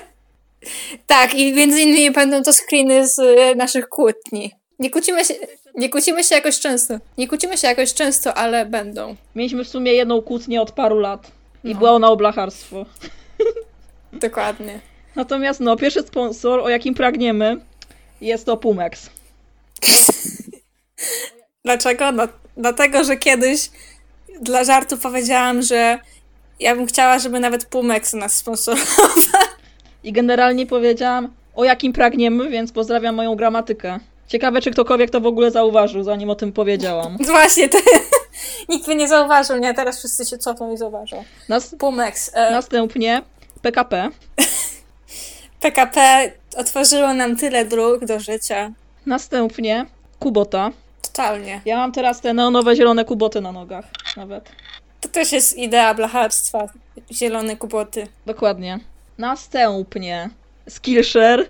Tak, 1.07 1.33
i 1.33 1.53
między 1.53 1.81
innymi 1.81 2.11
będą 2.11 2.43
to 2.43 2.53
screeny 2.53 3.07
z 3.07 3.19
e, 3.19 3.55
naszych 3.55 3.89
kłótni. 3.89 4.51
Nie 4.79 4.89
kłócimy 4.89 5.25
się, 5.25 5.33
nie 5.75 5.89
kłócimy 5.89 6.23
się 6.23 6.35
jakoś 6.35 6.59
często. 6.59 6.93
Nie 7.17 7.27
kłócimy 7.27 7.57
się 7.57 7.67
jakoś 7.67 7.93
często, 7.93 8.33
ale 8.33 8.65
będą. 8.65 9.15
Mieliśmy 9.35 9.63
w 9.63 9.67
sumie 9.69 9.93
jedną 9.93 10.21
kłótnię 10.21 10.61
od 10.61 10.71
paru 10.71 10.99
lat. 10.99 11.31
I 11.63 11.73
No. 11.73 11.79
była 11.79 11.91
ona 11.91 12.09
o 12.09 12.15
blacharstwo. 12.15 12.85
Dokładnie. 14.13 14.79
Natomiast 15.15 15.59
no, 15.59 15.77
pierwszy 15.77 16.01
sponsor, 16.01 16.59
o 16.59 16.69
jakim 16.69 16.93
pragniemy, 16.93 17.57
jest 18.21 18.45
to 18.45 18.57
Pumex. 18.57 19.09
Dlaczego? 21.65 22.11
No, 22.11 22.27
dlatego, 22.57 23.03
że 23.03 23.17
kiedyś 23.17 23.69
dla 24.41 24.63
żartu 24.63 24.97
powiedziałam, 24.97 25.61
że 25.61 25.99
ja 26.59 26.75
bym 26.75 26.87
chciała, 26.87 27.19
żeby 27.19 27.39
nawet 27.39 27.65
Pumex 27.65 28.13
nas 28.13 28.35
sponsorował. 28.35 29.09
I 30.03 30.11
generalnie 30.11 30.65
powiedziałam, 30.65 31.33
o 31.55 31.63
jakim 31.63 31.93
pragniemy, 31.93 32.49
więc 32.49 32.71
pozdrawiam 32.71 33.15
moją 33.15 33.35
gramatykę. 33.35 33.99
Ciekawe, 34.27 34.61
czy 34.61 34.71
ktokolwiek 34.71 35.09
to 35.09 35.21
w 35.21 35.25
ogóle 35.25 35.51
zauważył, 35.51 36.03
zanim 36.03 36.29
o 36.29 36.35
tym 36.35 36.51
powiedziałam. 36.51 37.17
Właśnie, 37.27 37.69
to 37.69 37.77
nikt 38.69 38.85
by 38.85 38.95
nie 38.95 39.07
zauważył, 39.07 39.57
nie? 39.57 39.73
Teraz 39.73 39.99
wszyscy 39.99 40.25
się 40.25 40.37
cofną 40.37 40.73
i 40.73 40.77
zauważą. 40.77 41.23
Nas, 41.49 41.75
Pumex. 41.79 42.31
E, 42.33 42.51
następnie 42.51 43.21
PKP. 43.61 44.09
PKP 45.59 46.31
otworzyło 46.61 47.13
nam 47.13 47.35
tyle 47.35 47.65
dróg 47.65 48.05
do 48.05 48.19
życia. 48.19 48.71
Następnie 49.05 49.85
Kubota. 50.19 50.71
Totalnie. 51.01 51.61
Ja 51.65 51.77
mam 51.77 51.91
teraz 51.91 52.21
te 52.21 52.33
neonowe 52.33 52.75
zielone 52.75 53.05
kuboty 53.05 53.41
na 53.41 53.51
nogach. 53.51 53.85
Nawet. 54.17 54.49
To 55.01 55.09
też 55.09 55.31
jest 55.31 55.57
idea 55.57 55.93
blacharstwa. 55.93 56.67
Zielone 57.11 57.55
kuboty. 57.55 58.07
Dokładnie. 58.25 58.79
Następnie 59.19 60.29
Skillshare, 60.69 61.45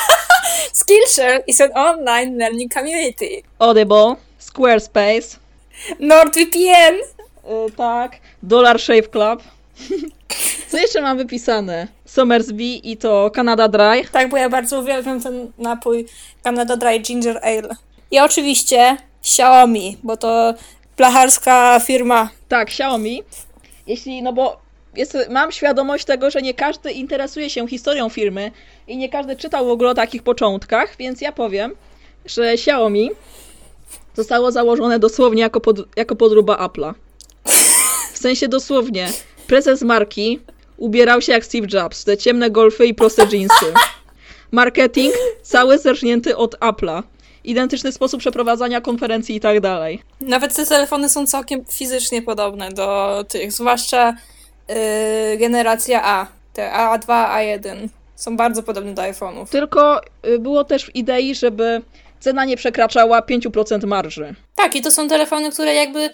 Skillshare 0.80 1.40
is 1.46 1.60
an 1.60 1.70
online 1.74 2.38
learning 2.38 2.72
community. 2.72 3.42
Audible, 3.58 4.16
Squarespace, 4.38 5.38
NordVPN! 6.00 6.94
y, 7.44 7.70
tak, 7.76 8.16
Dollar 8.42 8.80
Shave 8.80 9.08
Club. 9.08 9.42
Co 10.70 10.78
jeszcze 10.78 11.00
mam 11.00 11.18
wypisane? 11.18 11.88
Somersby 12.04 12.64
i 12.64 12.96
to 12.96 13.30
Canada 13.30 13.68
Dry. 13.68 14.04
Tak, 14.12 14.28
bo 14.28 14.36
ja 14.36 14.48
bardzo 14.48 14.80
uwielbiam 14.80 15.20
ten 15.20 15.52
napój 15.58 16.06
Canada 16.42 16.76
Dry 16.76 16.98
Ginger 16.98 17.40
Ale. 17.42 17.76
I 18.10 18.20
oczywiście 18.20 18.96
Xiaomi, 19.22 19.96
bo 20.02 20.16
to 20.16 20.54
blacharska 20.96 21.80
firma. 21.80 22.28
Tak, 22.48 22.68
Xiaomi. 22.68 23.22
Jeśli, 23.86 24.22
no 24.22 24.32
bo 24.32 24.59
jest, 24.96 25.16
mam 25.30 25.52
świadomość 25.52 26.04
tego, 26.04 26.30
że 26.30 26.42
nie 26.42 26.54
każdy 26.54 26.92
interesuje 26.92 27.50
się 27.50 27.68
historią 27.68 28.08
firmy 28.08 28.52
i 28.88 28.96
nie 28.96 29.08
każdy 29.08 29.36
czytał 29.36 29.66
w 29.66 29.70
ogóle 29.70 29.90
o 29.90 29.94
takich 29.94 30.22
początkach, 30.22 30.96
więc 30.98 31.20
ja 31.20 31.32
powiem, 31.32 31.74
że 32.26 32.50
Xiaomi 32.50 33.10
zostało 34.14 34.52
założone 34.52 34.98
dosłownie 34.98 35.42
jako, 35.42 35.60
pod, 35.60 35.76
jako 35.96 36.16
podróba 36.16 36.68
Apple'a. 36.68 36.94
W 38.12 38.18
sensie 38.18 38.48
dosłownie. 38.48 39.08
Prezes 39.46 39.82
marki 39.82 40.40
ubierał 40.76 41.20
się 41.20 41.32
jak 41.32 41.44
Steve 41.44 41.66
Jobs, 41.72 42.04
te 42.04 42.16
ciemne 42.16 42.50
golfy 42.50 42.86
i 42.86 42.94
proste 42.94 43.26
jeansy. 43.32 43.72
Marketing 44.50 45.14
cały 45.42 45.78
zerżnięty 45.78 46.36
od 46.36 46.58
Apple'a. 46.58 47.02
Identyczny 47.44 47.92
sposób 47.92 48.20
przeprowadzania 48.20 48.80
konferencji 48.80 49.36
i 49.36 49.40
tak 49.40 49.60
dalej. 49.60 50.02
Nawet 50.20 50.54
te 50.54 50.66
telefony 50.66 51.08
są 51.08 51.26
całkiem 51.26 51.64
fizycznie 51.64 52.22
podobne 52.22 52.72
do 52.72 53.24
tych, 53.28 53.52
zwłaszcza 53.52 54.16
yy, 55.30 55.36
generacja 55.38 56.04
A. 56.04 56.26
Te 56.52 56.70
A2, 56.72 57.06
A1 57.06 57.88
są 58.16 58.36
bardzo 58.36 58.62
podobne 58.62 58.94
do 58.94 59.02
iPhone'ów. 59.02 59.48
Tylko 59.48 60.00
y, 60.26 60.38
było 60.38 60.64
też 60.64 60.84
w 60.86 60.96
idei, 60.96 61.34
żeby 61.34 61.82
cena 62.20 62.44
nie 62.44 62.56
przekraczała 62.56 63.20
5% 63.20 63.86
marży. 63.86 64.34
Tak, 64.56 64.76
i 64.76 64.82
to 64.82 64.90
są 64.90 65.08
telefony, 65.08 65.50
które 65.52 65.74
jakby 65.74 66.10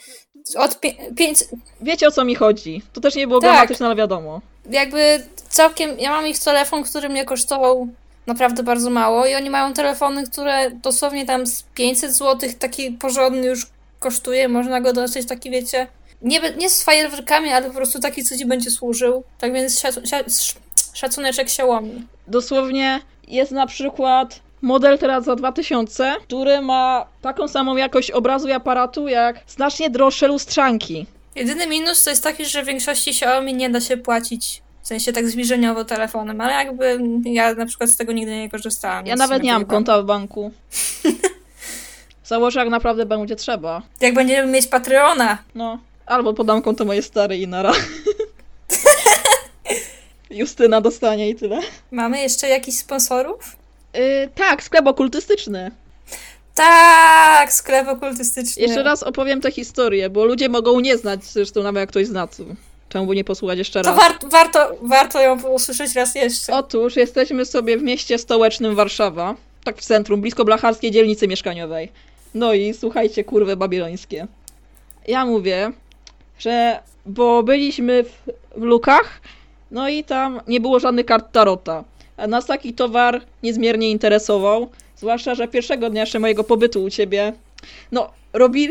od 0.57 0.81
5, 1.17 1.45
Wiecie 1.81 2.09
o 2.09 2.11
co 2.11 2.25
mi 2.25 2.35
chodzi. 2.35 2.83
To 2.93 3.01
też 3.01 3.15
nie 3.15 3.27
było 3.27 3.41
Tak. 3.41 3.51
gramatyczne, 3.51 3.87
ale 3.87 3.95
wiadomo. 3.97 4.41
jakby 4.71 5.23
całkiem, 5.49 5.99
ja 5.99 6.11
mam 6.11 6.27
ich 6.27 6.39
telefon, 6.39 6.85
który 6.85 7.09
mnie 7.09 7.25
kosztował 7.25 7.89
naprawdę 8.27 8.63
bardzo 8.63 8.91
mało 8.91 9.27
i 9.27 9.35
oni 9.35 9.51
mają 9.51 9.73
telefony, 9.73 10.27
które 10.27 10.71
dosłownie 10.71 11.27
tam 11.27 11.47
z 11.47 11.63
500 11.63 12.13
zł, 12.13 12.51
taki 12.59 12.91
porządny 12.93 13.47
już 13.47 13.67
kosztuje, 13.99 14.49
można 14.49 14.81
go 14.81 14.93
dostać 14.93 15.27
taki, 15.27 15.51
wiecie, 15.51 15.87
nie, 16.23 16.41
nie 16.57 16.71
z 16.71 16.83
fajerwerkami, 16.83 17.49
ale 17.49 17.69
po 17.69 17.75
prostu 17.75 18.01
taki, 18.01 18.25
co 18.25 18.39
ci 18.39 18.47
będzie 18.47 18.71
służył. 18.71 19.25
Tak 19.39 19.53
więc 19.53 19.81
szac, 19.81 20.09
szac, 20.09 20.55
szacuneczek 20.95 21.47
Xiaomi. 21.47 22.07
Dosłownie 22.29 23.01
jest 23.29 23.53
na 23.53 23.67
przykład 23.67 24.41
model 24.63 24.99
teraz 24.99 25.25
za 25.25 25.37
2000, 25.37 26.15
który 26.23 26.61
ma 26.61 27.07
taką 27.23 27.49
samą 27.49 27.77
jakość 27.77 28.11
obrazu 28.11 28.49
i 28.49 28.53
aparatu 28.53 29.09
jak 29.09 29.41
znacznie 29.49 29.91
droższe 29.91 30.29
lustrzanki. 30.29 31.07
Jedyny 31.35 31.67
minus 31.67 32.05
to 32.05 32.11
jest 32.11 32.23
taki, 32.23 32.45
że 32.45 32.63
w 32.63 32.67
większości 32.67 33.11
Xiaomi 33.11 33.55
nie 33.55 33.71
da 33.71 33.81
się 33.81 33.97
płacić, 33.97 34.63
w 34.83 34.89
sensie 34.89 35.13
tak 35.13 35.29
zbliżeniowo 35.29 35.85
telefonem, 35.85 36.41
ale 36.41 36.53
jakby 36.53 36.99
ja 37.25 37.55
na 37.55 37.67
przykład 37.67 37.91
z 37.91 37.97
tego 37.97 38.13
nigdy 38.13 38.37
nie 38.37 38.51
korzystałam. 38.51 39.07
Ja 39.07 39.17
nawet 39.17 39.43
nie 39.43 39.53
mam 39.53 39.65
konta 39.65 40.03
w 40.03 40.05
banku. 40.05 40.53
Założę 42.25 42.61
jak 42.61 42.69
naprawdę 42.69 43.07
będzie 43.07 43.37
trzeba. 43.37 43.83
Jak 44.01 44.15
będziemy 44.15 44.53
mieć 44.53 44.67
Patreona, 44.67 45.39
No. 45.55 45.79
Albo 46.07 46.35
podam 46.35 46.63
konto 46.63 46.85
mojej 46.85 47.03
starej 47.03 47.41
i 47.43 47.49
nara. 47.49 47.73
Justyna 50.31 50.81
dostanie 50.81 51.29
i 51.31 51.35
tyle. 51.35 51.61
mamy 51.91 52.21
jeszcze 52.23 52.49
jakichś 52.49 52.79
sponsorów? 52.79 53.57
Yy, 53.95 54.29
tak, 54.35 54.63
sklep 54.63 54.87
okultystyczny. 54.87 55.71
Tak, 56.55 57.53
sklep 57.53 57.89
okultystyczny. 57.89 58.63
Jeszcze 58.63 58.83
raz 58.83 59.03
opowiem 59.03 59.41
tę 59.41 59.51
historię, 59.51 60.11
bo 60.11 60.25
ludzie 60.25 60.49
mogą 60.49 60.81
nie 60.81 60.97
znać, 60.99 61.25
zresztą 61.25 61.63
nawet 61.63 61.81
jak 61.81 61.89
ktoś 61.89 62.07
zna, 62.07 62.27
to 62.27 62.43
czemu 62.89 63.07
by 63.07 63.17
nie 63.17 63.25
posłuchać 63.25 63.59
jeszcze 63.59 63.83
To 63.83 63.91
raz. 63.91 63.99
war- 63.99 64.31
warto, 64.31 64.77
warto 64.83 65.21
ją 65.21 65.43
usłyszeć 65.49 65.95
raz 65.95 66.15
jeszcze. 66.15 66.53
Otóż 66.53 66.97
jesteśmy 66.97 67.45
sobie 67.45 67.79
w 67.79 67.83
mieście 67.83 68.19
stołecznym 68.19 68.75
Warszawa, 68.75 69.35
tak 69.65 69.77
w 69.79 69.85
centrum, 69.85 70.21
blisko 70.21 70.45
blacharskiej 70.45 70.91
dzielnicy 70.91 71.29
mieszkaniowej. 71.29 71.93
No 72.35 72.55
i 72.55 72.75
słuchajcie, 72.75 73.25
kurwy 73.25 73.57
babilońskie. 73.57 74.27
Ja 75.09 75.25
mówię, 75.27 75.73
że 76.39 76.81
bo 77.07 77.43
byliśmy 77.43 78.05
w, 78.05 78.31
w 78.57 78.63
Lukach, 78.63 79.21
no 79.71 79.89
i 79.89 80.05
tam 80.05 80.41
nie 80.49 80.61
było 80.61 80.81
żadnych 80.81 81.07
kart 81.07 81.33
tarota. 81.33 81.85
A 82.17 82.27
nas 82.27 82.47
taki 82.47 82.75
towar 82.75 83.21
niezmiernie 83.43 83.91
interesował, 83.91 84.69
zwłaszcza, 84.97 85.35
że 85.35 85.49
pierwszego 85.49 85.91
dnia 85.91 86.01
jeszcze 86.01 86.19
mojego 86.19 86.45
pobytu 86.45 86.85
u 86.85 86.91
ciebie, 86.91 87.33
no, 87.93 88.11
robi, 88.33 88.69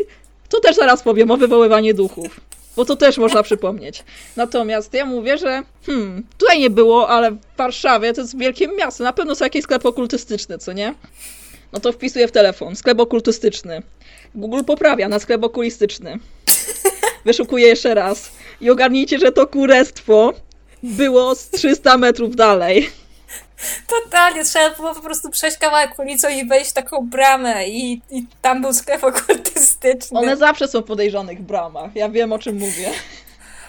to 0.48 0.60
też 0.60 0.76
zaraz 0.76 1.02
powiem 1.02 1.30
o 1.30 1.36
wywoływaniu 1.36 1.94
duchów, 1.94 2.40
bo 2.76 2.84
to 2.84 2.96
też 2.96 3.18
można 3.18 3.42
przypomnieć. 3.42 4.04
Natomiast 4.36 4.94
ja 4.94 5.04
mówię, 5.04 5.38
że 5.38 5.62
hmm, 5.86 6.24
tutaj 6.38 6.60
nie 6.60 6.70
było, 6.70 7.08
ale 7.08 7.30
w 7.30 7.38
Warszawie 7.56 8.12
to 8.12 8.20
jest 8.20 8.38
wielkie 8.38 8.68
miasto, 8.68 9.04
na 9.04 9.12
pewno 9.12 9.34
są 9.34 9.44
jakieś 9.44 9.62
sklepy 9.62 9.88
okultystyczne, 9.88 10.58
co 10.58 10.72
nie? 10.72 10.94
No 11.72 11.80
to 11.80 11.92
wpisuję 11.92 12.28
w 12.28 12.32
telefon, 12.32 12.76
sklep 12.76 13.00
okultystyczny. 13.00 13.82
Google 14.34 14.64
poprawia 14.64 15.08
na 15.08 15.18
sklep 15.18 15.44
okulistyczny. 15.44 16.18
Wyszukuję 17.26 17.66
jeszcze 17.66 17.94
raz. 17.94 18.30
I 18.60 18.70
ogarnijcie, 18.70 19.18
że 19.18 19.32
to 19.32 19.46
kurestwo 19.46 20.32
było 20.82 21.34
z 21.34 21.50
300 21.50 21.98
metrów 21.98 22.36
dalej. 22.36 22.90
Totalnie, 23.86 24.44
trzeba 24.44 24.70
było 24.70 24.94
po 24.94 25.00
prostu 25.00 25.30
przejść 25.30 25.58
kawałek 25.58 25.98
ulicą 25.98 26.28
i 26.28 26.46
wejść 26.46 26.70
w 26.70 26.72
taką 26.72 27.08
bramę 27.10 27.68
i, 27.68 28.02
i 28.10 28.26
tam 28.42 28.62
był 28.62 28.72
sklep 28.74 29.04
okultystyczny. 29.04 30.18
One 30.18 30.36
zawsze 30.36 30.68
są 30.68 30.80
w 30.80 30.84
podejrzanych 30.84 31.42
bramach. 31.42 31.90
Ja 31.94 32.08
wiem, 32.08 32.32
o 32.32 32.38
czym 32.38 32.58
mówię. 32.58 32.90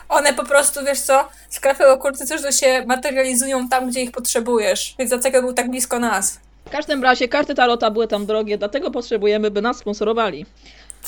One 0.09 0.33
po 0.33 0.45
prostu, 0.45 0.85
wiesz 0.85 0.99
co, 0.99 1.27
sklepy 1.49 1.87
okultystyczne 1.87 2.53
się 2.53 2.83
materializują 2.87 3.69
tam, 3.69 3.89
gdzie 3.89 4.01
ich 4.01 4.11
potrzebujesz. 4.11 4.95
Więc 4.99 5.09
dlatego 5.09 5.41
był 5.41 5.53
tak 5.53 5.69
blisko 5.69 5.99
nas. 5.99 6.39
W 6.65 6.69
każdym 6.69 7.03
razie 7.03 7.27
karty 7.27 7.55
tarota 7.55 7.91
były 7.91 8.07
tam 8.07 8.25
drogie, 8.25 8.57
dlatego 8.57 8.91
potrzebujemy, 8.91 9.51
by 9.51 9.61
nas 9.61 9.77
sponsorowali. 9.77 10.45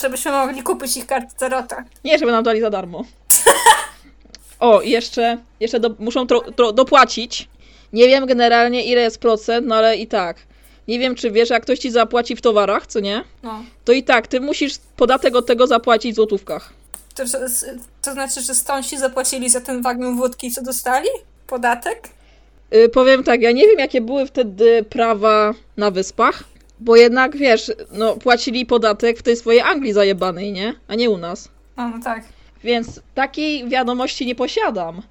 Żebyśmy 0.01 0.31
mogli 0.31 0.63
kupić 0.63 0.97
ich 0.97 1.07
kartę 1.07 1.35
Tarota. 1.37 1.83
Nie, 2.03 2.17
żeby 2.17 2.31
nam 2.31 2.43
dali 2.43 2.61
za 2.61 2.69
darmo. 2.69 3.03
O, 4.59 4.81
i 4.81 4.89
jeszcze, 4.89 5.37
jeszcze 5.59 5.79
do, 5.79 5.95
muszą 5.99 6.27
tro, 6.27 6.41
tro, 6.41 6.71
dopłacić. 6.71 7.47
Nie 7.93 8.07
wiem 8.07 8.25
generalnie 8.25 8.83
ile 8.85 9.01
jest 9.01 9.19
procent, 9.19 9.67
no 9.67 9.75
ale 9.75 9.97
i 9.97 10.07
tak. 10.07 10.37
Nie 10.87 10.99
wiem, 10.99 11.15
czy 11.15 11.31
wiesz, 11.31 11.49
jak 11.49 11.63
ktoś 11.63 11.79
ci 11.79 11.91
zapłaci 11.91 12.35
w 12.35 12.41
towarach, 12.41 12.87
co 12.87 12.99
nie? 12.99 13.23
No. 13.43 13.63
To 13.85 13.91
i 13.91 14.03
tak, 14.03 14.27
ty 14.27 14.41
musisz 14.41 14.73
podatek 14.95 15.35
od 15.35 15.45
tego 15.45 15.67
zapłacić 15.67 16.11
w 16.11 16.15
złotówkach. 16.15 16.73
To, 17.15 17.23
to 18.01 18.13
znaczy, 18.13 18.41
że 18.41 18.55
stąd 18.55 18.85
się 18.85 18.97
zapłacili 18.97 19.49
za 19.49 19.61
ten 19.61 19.81
wagon 19.81 20.17
wódki, 20.17 20.51
co 20.51 20.61
dostali? 20.61 21.09
Podatek? 21.47 22.09
Y, 22.75 22.89
powiem 22.89 23.23
tak, 23.23 23.41
ja 23.41 23.51
nie 23.51 23.67
wiem, 23.67 23.79
jakie 23.79 24.01
były 24.01 24.25
wtedy 24.25 24.83
prawa 24.83 25.53
na 25.77 25.91
wyspach, 25.91 26.43
bo 26.79 26.95
jednak, 26.95 27.37
wiesz, 27.37 27.71
no, 27.91 28.15
płacili 28.15 28.65
podatek 28.65 29.17
w 29.19 29.23
tej 29.23 29.35
swojej 29.35 29.61
Anglii 29.61 29.93
zajebanej, 29.93 30.51
nie? 30.51 30.73
A 30.87 30.95
nie 30.95 31.09
u 31.09 31.17
nas. 31.17 31.49
No, 31.77 31.89
no 31.89 32.03
tak. 32.03 32.23
Więc 32.63 33.01
takiej 33.15 33.69
wiadomości 33.69 34.25
nie 34.25 34.35
posiadam. 34.35 35.01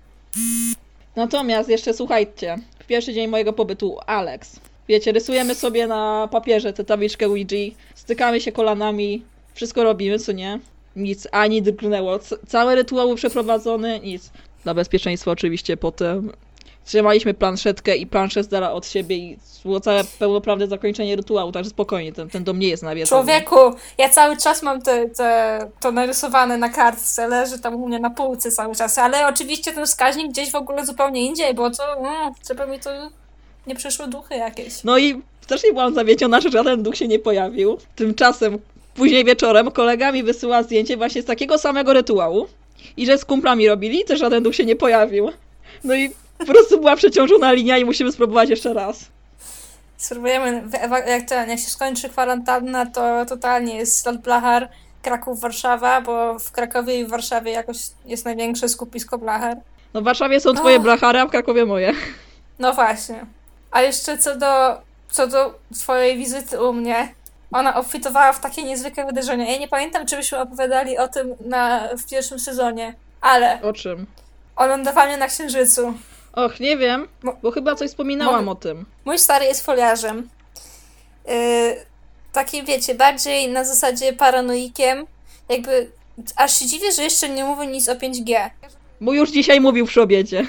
Natomiast 1.17 1.69
jeszcze 1.69 1.95
słuchajcie, 1.95 2.57
w 2.79 2.87
pierwszy 2.87 3.15
dzień 3.15 3.31
mojego 3.31 3.53
pobytu 3.53 3.97
Alex. 4.07 4.61
Wiecie, 4.89 5.13
rysujemy 5.13 5.55
sobie 5.55 5.87
na 5.87 6.29
papierze 6.33 6.73
tę 6.73 6.85
tabliczkę 6.85 7.27
Ouija, 7.27 7.75
stykamy 7.95 8.41
się 8.41 8.53
kolanami, 8.53 9.23
wszystko 9.55 9.83
robimy, 9.83 10.19
co 10.19 10.33
nie? 10.33 10.61
Nic 10.97 11.29
ani 11.33 11.63
drgnęło. 11.63 12.19
C- 12.19 12.37
cały 12.47 12.75
rytuał 12.75 13.07
był 13.07 13.17
przeprowadzony, 13.17 14.01
nic. 14.01 14.31
Dla 14.65 14.75
bezpieczeństwa 14.75 15.31
oczywiście 15.31 15.77
potem 15.77 16.33
trzymaliśmy 16.89 17.35
planszetkę 17.35 17.97
i 17.97 18.07
planszę 18.07 18.45
z 18.45 18.49
dala 18.49 18.73
od 18.73 18.87
siebie 18.87 19.17
i 19.17 19.39
było 19.65 19.81
całe 19.81 20.05
pełnoprawne 20.19 20.67
zakończenie 20.67 21.17
rytuału, 21.17 21.53
także 21.53 21.71
spokojnie, 21.71 22.13
ten, 22.13 22.31
ten 22.31 22.45
dom 22.45 22.59
nie 22.59 22.69
jest 22.69 22.83
nawiedzony. 22.83 23.23
Człowieku, 23.23 23.79
ja 23.99 24.09
cały 24.09 24.37
czas 24.37 24.63
mam 24.63 24.83
te, 24.83 25.09
te, 25.09 25.59
to 25.81 25.93
narysowane 25.93 26.59
na 26.59 26.69
kartce, 26.69 27.29
leży 27.29 27.59
tam 27.59 27.75
u 27.75 27.89
mnie 27.89 27.99
na 27.99 28.11
półce 28.11 28.51
cały 28.51 28.75
czas, 28.75 28.99
ale 28.99 29.27
oczywiście 29.27 29.73
ten 29.73 29.87
wskaźnik 29.87 30.33
gdzieś 30.33 30.51
w 30.51 30.55
ogóle 30.55 30.87
zupełnie 30.87 31.27
indziej, 31.27 31.55
bo 31.55 31.71
to, 31.71 31.99
mm, 31.99 32.33
żeby 32.49 32.67
mi 32.67 32.79
to 32.79 32.91
nie 33.67 33.75
przyszły 33.75 34.09
duchy 34.09 34.37
jakieś. 34.37 34.85
No 34.85 34.99
i 34.99 35.23
też 35.47 35.65
nie 35.65 35.73
byłam 35.73 35.95
zawiedziona, 35.95 36.41
że 36.41 36.51
żaden 36.51 36.83
duch 36.83 36.97
się 36.97 37.09
nie 37.09 37.19
pojawił. 37.19 37.79
Tymczasem 37.97 38.59
później 38.95 39.25
wieczorem 39.25 39.71
kolega 39.71 40.13
mi 40.13 40.23
wysyła 40.23 40.63
zdjęcie 40.63 40.97
właśnie 40.97 41.23
z 41.23 41.25
takiego 41.25 41.59
samego 41.59 41.93
rytuału 41.93 42.47
i 42.97 43.07
że 43.07 43.19
z 43.19 43.25
kumplami 43.25 43.69
robili, 43.69 44.05
też 44.05 44.21
żaden 44.21 44.43
duch 44.43 44.55
się 44.55 44.65
nie 44.65 44.77
pojawił. 44.77 45.31
No 45.85 45.95
i 45.95 46.11
po 46.39 46.45
prostu 46.47 46.79
była 46.81 46.97
przeciążona 46.97 47.53
linia 47.53 47.79
i 47.79 47.85
musimy 47.85 48.13
spróbować 48.13 48.51
jeszcze 48.51 48.75
raz. 48.75 49.05
Spróbujemy, 49.97 50.63
jak, 51.07 51.29
ten, 51.29 51.51
jak 51.51 51.59
się 51.59 51.67
skończy 51.71 52.09
kwarantanna, 52.09 52.87
to 52.87 53.27
totalnie 53.27 53.77
jest 53.77 54.11
Blachar, 54.11 54.69
Kraków, 55.03 55.41
Warszawa, 55.41 56.01
bo 56.01 56.39
w 56.39 56.53
Krakowie 56.53 57.01
i 57.01 57.05
w 57.05 57.09
Warszawie 57.11 57.53
jakoś 57.53 57.77
jest 58.05 58.25
największe 58.25 58.69
skupisko 58.69 59.19
blachar. 59.19 59.57
No 59.95 60.01
w 60.01 60.05
Warszawie 60.05 60.41
są 60.41 60.55
twoje 60.55 60.77
Och. 60.77 60.83
blachary, 60.83 61.19
a 61.21 61.27
w 61.27 61.31
Krakowie 61.31 61.65
moje. 61.67 61.93
No 62.59 62.73
właśnie. 62.73 63.27
A 63.71 63.83
jeszcze 63.83 64.19
co 64.19 64.37
do, 64.37 64.81
co 65.11 65.27
do 65.27 65.59
twojej 65.81 66.19
wizyty 66.19 66.63
u 66.63 66.73
mnie, 66.73 67.15
ona 67.53 67.77
obfitowała 67.77 68.33
w 68.33 68.41
takie 68.41 68.63
niezwykłe 68.63 69.07
wydarzenia. 69.07 69.53
Ja 69.53 69.59
nie 69.59 69.69
pamiętam, 69.69 70.07
czy 70.07 70.17
byśmy 70.17 70.39
opowiadali 70.39 70.99
o 70.99 71.09
tym 71.09 71.35
na, 71.41 71.89
w 71.99 72.11
pierwszym 72.11 72.39
sezonie, 72.39 72.95
ale 73.21 73.63
O 73.63 73.73
czym? 73.73 74.07
o 74.57 74.67
lądowaniu 74.67 75.17
na 75.17 75.27
Księżycu. 75.29 75.95
Och, 76.33 76.61
nie 76.61 76.77
wiem, 76.77 77.09
bo 77.43 77.51
chyba 77.51 77.75
coś 77.75 77.91
wspominałam 77.91 78.45
Mogę- 78.45 78.59
o 78.59 78.63
tym. 78.63 78.85
Mój 79.05 79.19
stary 79.19 79.45
jest 79.45 79.65
foliarzem. 79.65 80.29
Yy, 81.29 81.33
taki, 82.33 82.63
wiecie, 82.65 82.95
bardziej 82.95 83.49
na 83.49 83.65
zasadzie 83.65 84.13
paranoikiem. 84.13 85.07
Jakby 85.49 85.91
aż 86.37 86.59
się 86.59 86.67
dziwię, 86.67 86.93
że 86.93 87.03
jeszcze 87.03 87.29
nie 87.29 87.45
mówię 87.45 87.67
nic 87.67 87.89
o 87.89 87.95
5G. 87.95 88.51
Bo 89.01 89.13
już 89.13 89.31
dzisiaj 89.31 89.61
mówił 89.61 89.87
przy 89.87 90.03
obiedzie. 90.03 90.47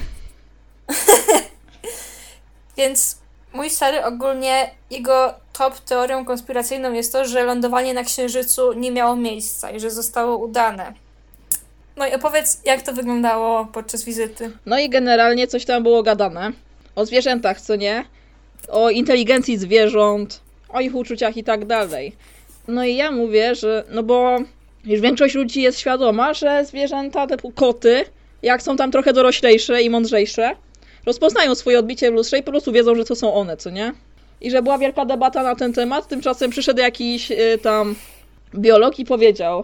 Więc 2.78 3.18
mój 3.54 3.70
stary 3.70 4.06
ogólnie, 4.06 4.72
jego 4.89 5.34
top 5.54 5.80
teorią 5.80 6.26
konspiracyjną 6.26 6.94
jest 6.94 7.13
to, 7.13 7.26
że 7.26 7.44
lądowanie 7.44 7.94
na 7.94 8.04
Księżycu 8.04 8.74
nie 8.74 8.92
miało 8.92 9.15
miejsca 9.15 9.72
i 9.72 9.80
że 9.80 9.92
zostało 9.92 10.38
udane. 10.38 10.94
No 12.00 12.08
i 12.08 12.14
opowiedz, 12.14 12.62
jak 12.66 12.82
to 12.82 12.94
wyglądało 12.94 13.66
podczas 13.66 14.04
wizyty. 14.04 14.52
No 14.66 14.80
i 14.80 14.90
generalnie 14.90 15.48
coś 15.48 15.66
tam 15.66 15.84
było 15.84 16.04
gadane. 16.04 16.52
O 16.96 17.06
zwierzętach, 17.06 17.62
co 17.62 17.76
nie? 17.76 18.06
O 18.70 18.90
inteligencji 18.90 19.58
zwierząt, 19.58 20.42
o 20.70 20.82
ich 20.82 20.96
uczuciach 20.96 21.38
i 21.38 21.44
tak 21.44 21.66
dalej. 21.66 22.16
No 22.68 22.86
i 22.86 22.96
ja 22.96 23.12
mówię, 23.12 23.56
że 23.56 23.84
no 23.92 24.04
bo 24.04 24.38
już 24.86 25.02
większość 25.02 25.36
ludzi 25.36 25.62
jest 25.62 25.80
świadoma, 25.80 26.34
że 26.34 26.66
zwierzęta 26.66 27.28
typu 27.28 27.52
koty, 27.52 28.06
jak 28.42 28.62
są 28.62 28.78
tam 28.78 28.92
trochę 28.92 29.14
doroślejsze 29.14 29.82
i 29.82 29.90
mądrzejsze, 29.90 30.52
rozpoznają 31.06 31.56
swoje 31.56 31.80
odbicie 31.80 32.12
w 32.12 32.14
lustrze 32.14 32.38
i 32.38 32.44
po 32.44 32.52
prostu 32.52 32.72
wiedzą, 32.72 32.96
że 32.96 33.06
to 33.06 33.16
są 33.16 33.34
one, 33.34 33.58
co 33.58 33.70
nie? 33.70 33.94
I 34.42 34.52
że 34.52 34.62
była 34.62 34.78
wielka 34.78 35.06
debata 35.06 35.44
na 35.44 35.56
ten 35.56 35.74
temat, 35.74 36.08
tymczasem 36.08 36.52
przyszedł 36.52 36.80
jakiś 36.80 37.32
y, 37.32 37.60
tam 37.62 37.96
biolog 38.56 39.00
i 39.00 39.06
powiedział, 39.06 39.64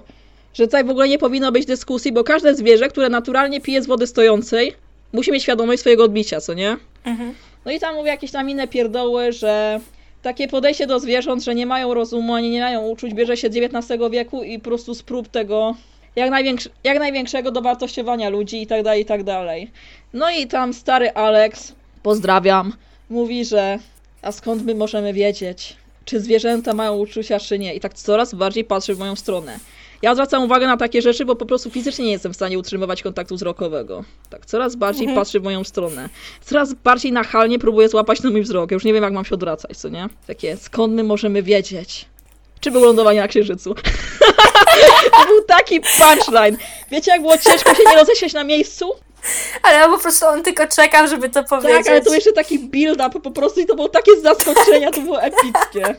że 0.56 0.66
tutaj 0.66 0.84
w 0.84 0.90
ogóle 0.90 1.10
nie 1.10 1.18
powinno 1.18 1.52
być 1.52 1.66
dyskusji, 1.66 2.12
bo 2.12 2.24
każde 2.24 2.56
zwierzę, 2.56 2.88
które 2.88 3.10
naturalnie 3.10 3.62
pije 3.62 3.82
z 3.82 3.88
wody 3.88 4.08
stojącej, 4.08 4.74
musi 5.14 5.32
mieć 5.32 5.44
świadomość 5.44 5.80
swojego 5.80 6.04
odbicia, 6.04 6.42
co 6.42 6.54
nie? 6.54 6.78
Mhm. 7.06 7.34
No 7.66 7.72
i 7.72 7.80
tam 7.80 7.96
mówię 7.96 8.10
jakieś 8.10 8.32
tam 8.32 8.50
inne 8.50 8.68
pierdoły, 8.68 9.32
że 9.32 9.80
takie 10.22 10.48
podejście 10.48 10.88
do 10.88 11.00
zwierząt, 11.00 11.44
że 11.44 11.56
nie 11.56 11.66
mają 11.66 11.94
rozumu, 11.94 12.34
ani 12.34 12.50
nie 12.50 12.62
mają 12.62 12.88
uczuć, 12.88 13.14
bierze 13.14 13.38
się 13.38 13.50
z 13.50 13.58
XIX 13.58 14.02
wieku 14.12 14.44
i 14.44 14.60
po 14.60 14.64
prostu 14.64 14.94
z 14.94 15.04
prób 15.04 15.28
tego 15.28 15.76
jak, 16.16 16.30
największy, 16.30 16.70
jak 16.84 17.00
największego 17.00 17.52
dowartościowania 17.52 18.30
ludzi 18.30 18.62
i 18.62 18.68
tak 18.68 18.84
dalej, 18.84 19.02
i 19.02 19.06
tak 19.06 19.24
dalej. 19.24 19.72
No 20.14 20.32
i 20.32 20.48
tam 20.48 20.74
stary 20.74 21.12
Alex, 21.12 21.76
pozdrawiam, 22.04 22.74
mówi, 23.10 23.46
że 23.46 23.80
a 24.22 24.32
skąd 24.32 24.66
my 24.66 24.76
możemy 24.76 25.14
wiedzieć, 25.14 25.76
czy 26.06 26.20
zwierzęta 26.20 26.74
mają 26.74 26.98
uczucia, 26.98 27.40
czy 27.40 27.60
nie. 27.60 27.74
I 27.74 27.80
tak 27.80 27.94
coraz 27.94 28.34
bardziej 28.34 28.64
patrzy 28.64 28.96
w 28.96 29.00
moją 29.00 29.16
stronę. 29.16 29.60
Ja 30.06 30.14
zwracam 30.16 30.44
uwagę 30.44 30.68
na 30.68 30.78
takie 30.78 31.02
rzeczy, 31.02 31.26
bo 31.26 31.36
po 31.36 31.46
prostu 31.46 31.70
fizycznie 31.70 32.06
nie 32.06 32.12
jestem 32.12 32.34
w 32.34 32.36
stanie 32.36 32.60
utrzymywać 32.60 33.04
kontaktu 33.04 33.36
wzrokowego. 33.36 34.04
Tak, 34.30 34.46
coraz 34.46 34.76
bardziej 34.76 35.04
Mhm. 35.04 35.22
patrzy 35.22 35.40
w 35.40 35.44
moją 35.44 35.64
stronę. 35.64 36.10
Coraz 36.42 36.74
bardziej 36.74 37.12
nachalnie 37.12 37.60
próbuje 37.60 37.90
złapać 37.90 38.24
na 38.24 38.30
mój 38.30 38.42
wzrok. 38.42 38.72
Ja 38.72 38.76
już 38.76 38.84
nie 38.84 38.94
wiem, 38.94 39.04
jak 39.04 39.14
mam 39.14 39.26
się 39.26 39.36
odwracać, 39.36 39.78
co 39.78 39.90
nie? 39.90 40.08
Takie, 40.28 40.58
skąd 40.58 40.94
my 40.94 41.04
możemy 41.04 41.44
wiedzieć? 41.44 42.06
Czy 42.60 42.72
było 42.72 42.86
lądowanie 42.86 43.22
na 43.22 43.28
Księżycu? 43.28 43.76
to 45.12 45.26
był 45.28 45.42
taki 45.48 45.82
punchline. 45.82 46.58
Wiecie, 46.92 47.12
jak 47.12 47.22
było 47.22 47.38
ciężko 47.38 47.76
się 47.76 47.84
nie 47.90 47.96
roześmiać 47.96 48.34
na 48.34 48.44
miejscu? 48.44 48.92
Ale 49.64 49.90
po 49.90 49.98
prostu 50.00 50.26
on 50.26 50.44
tylko 50.44 50.68
czekał, 50.68 51.08
żeby 51.08 51.30
to 51.30 51.44
powiedzieć. 51.44 51.78
Tak, 51.78 51.88
ale 51.88 52.02
to 52.02 52.14
jeszcze 52.14 52.32
taki 52.34 52.60
build-up 52.60 53.20
po 53.20 53.32
prostu 53.32 53.60
i 53.60 53.66
to 53.66 53.76
było 53.76 53.90
takie 53.90 54.22
zaskoczenia, 54.22 54.92
to 54.92 55.02
było 55.02 55.22
epickie. 55.22 55.96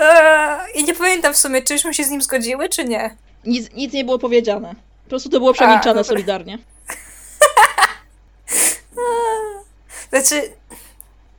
Eee, 0.00 0.58
I 0.74 0.84
nie 0.84 0.94
pamiętam 0.94 1.34
w 1.34 1.38
sumie, 1.38 1.62
czyśmy 1.62 1.94
się 1.94 2.04
z 2.04 2.10
nim 2.10 2.22
zgodziły, 2.22 2.68
czy 2.68 2.84
nie. 2.84 3.16
Nic, 3.44 3.72
nic 3.72 3.92
nie 3.92 4.04
było 4.04 4.18
powiedziane. 4.18 4.74
Po 5.04 5.08
prostu 5.08 5.28
to 5.28 5.38
było 5.38 5.52
przemilczane 5.52 5.94
dobra. 5.94 6.04
solidarnie. 6.04 6.58
Znaczy, 10.10 10.52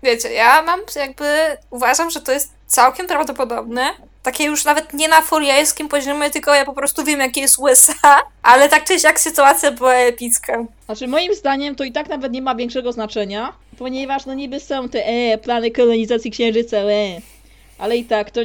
wiecie, 0.04 0.34
ja 0.34 0.62
mam 0.62 0.80
jakby, 0.96 1.58
uważam, 1.70 2.10
że 2.10 2.22
to 2.22 2.32
jest 2.32 2.52
całkiem 2.68 3.08
prawdopodobne. 3.08 3.90
Takie 4.24 4.44
już 4.44 4.66
nawet 4.66 4.94
nie 4.94 5.08
na 5.08 5.22
furiejskim 5.22 5.90
poziomie, 5.90 6.30
tylko 6.30 6.54
ja 6.54 6.66
po 6.66 6.74
prostu 6.74 7.04
wiem, 7.04 7.20
jakie 7.20 7.42
jest 7.42 7.60
USA, 7.60 8.22
ale 8.44 8.70
tak 8.70 8.84
czy 8.84 9.00
siak 9.00 9.20
sytuacja 9.20 9.72
była 9.72 9.94
epicka. 9.94 10.66
Znaczy, 10.86 11.08
moim 11.08 11.36
zdaniem 11.36 11.76
to 11.76 11.84
i 11.84 11.92
tak 11.92 12.10
nawet 12.10 12.32
nie 12.32 12.42
ma 12.42 12.56
większego 12.56 12.92
znaczenia, 12.92 13.54
ponieważ 13.78 14.26
no 14.26 14.34
niby 14.34 14.60
są 14.60 14.90
te 14.90 15.06
e, 15.06 15.38
plany 15.38 15.72
kolonizacji 15.72 16.32
Księżyca, 16.32 16.78
e. 16.78 17.22
Ale 17.78 17.98
i 17.98 18.06
tak, 18.06 18.32
to, 18.32 18.42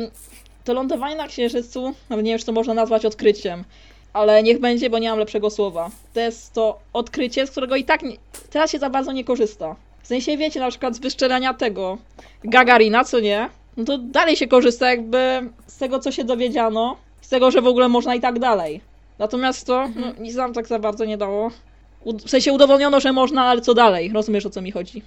to 0.64 0.72
lądowanie 0.74 1.16
na 1.16 1.28
Księżycu, 1.28 1.94
nawet 2.10 2.24
nie 2.24 2.32
wiem, 2.32 2.38
czy 2.38 2.46
to 2.46 2.52
można 2.52 2.74
nazwać 2.74 3.04
odkryciem, 3.04 3.64
ale 4.12 4.42
niech 4.42 4.60
będzie, 4.60 4.90
bo 4.90 4.98
nie 4.98 5.10
mam 5.10 5.18
lepszego 5.18 5.50
słowa. 5.50 5.90
To 6.14 6.20
jest 6.20 6.52
to 6.52 6.78
odkrycie, 6.92 7.46
z 7.46 7.50
którego 7.50 7.76
i 7.76 7.84
tak 7.84 8.02
nie, 8.02 8.16
teraz 8.50 8.70
się 8.70 8.78
za 8.78 8.90
bardzo 8.90 9.12
nie 9.12 9.24
korzysta. 9.24 9.76
W 10.02 10.06
sensie, 10.06 10.36
wiecie, 10.36 10.60
na 10.60 10.70
przykład 10.70 10.94
z 10.96 10.98
wyszczelania 10.98 11.54
tego 11.54 11.98
Gagarina, 12.44 13.04
co 13.04 13.20
nie? 13.20 13.48
No 13.76 13.84
to 13.84 13.98
dalej 13.98 14.36
się 14.36 14.48
korzysta 14.48 14.90
jakby 14.90 15.40
z 15.66 15.78
tego, 15.78 15.98
co 15.98 16.12
się 16.12 16.24
dowiedziano, 16.24 16.96
z 17.20 17.28
tego, 17.28 17.50
że 17.50 17.60
w 17.62 17.66
ogóle 17.66 17.88
można 17.88 18.14
i 18.14 18.20
tak 18.20 18.38
dalej. 18.38 18.80
Natomiast 19.18 19.66
to 19.66 19.88
no, 19.96 20.06
nic 20.20 20.34
nam 20.34 20.52
tak 20.52 20.66
za 20.66 20.78
bardzo 20.78 21.04
nie 21.04 21.16
dało. 21.18 21.50
U- 22.04 22.18
W 22.18 22.30
sensie 22.30 22.52
udowodniono, 22.52 23.00
że 23.00 23.12
można, 23.12 23.42
ale 23.44 23.60
co 23.60 23.74
dalej? 23.74 24.10
Rozumiesz, 24.14 24.46
o 24.46 24.50
co 24.50 24.62
mi 24.62 24.70
chodzi? 24.70 25.02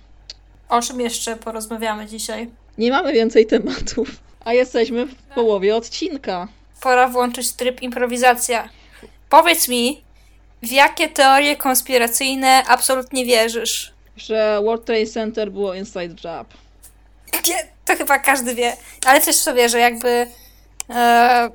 O 0.74 0.82
czym 0.82 1.02
jeszcze 1.02 1.36
porozmawiamy 1.36 2.06
dzisiaj? 2.06 2.50
Nie 2.78 2.92
mamy 2.92 3.14
więcej 3.14 3.46
tematów. 3.46 4.10
A 4.46 4.54
jesteśmy 4.54 5.06
w 5.06 5.16
połowie 5.16 5.76
odcinka. 5.76 6.48
Pora 6.82 7.08
włączyć 7.08 7.52
tryb 7.52 7.82
improwizacja. 7.82 8.70
Powiedz 9.30 9.68
mi, 9.68 10.04
w 10.64 10.72
jakie 10.72 11.10
teorie 11.10 11.56
konspiracyjne 11.56 12.64
absolutnie 12.68 13.26
wierzysz? 13.26 13.94
Że 14.18 14.62
World 14.64 14.86
Trade 14.86 15.06
Center 15.06 15.52
było 15.52 15.74
inside 15.74 16.16
job. 16.24 16.48
Nie, 17.48 17.68
to 17.86 17.96
chyba 17.96 18.20
każdy 18.20 18.56
wie. 18.56 18.78
Ale 19.06 19.22
też 19.22 19.36
sobie, 19.36 19.70
że 19.70 19.80
jakby 19.80 20.28
e, 20.90 21.50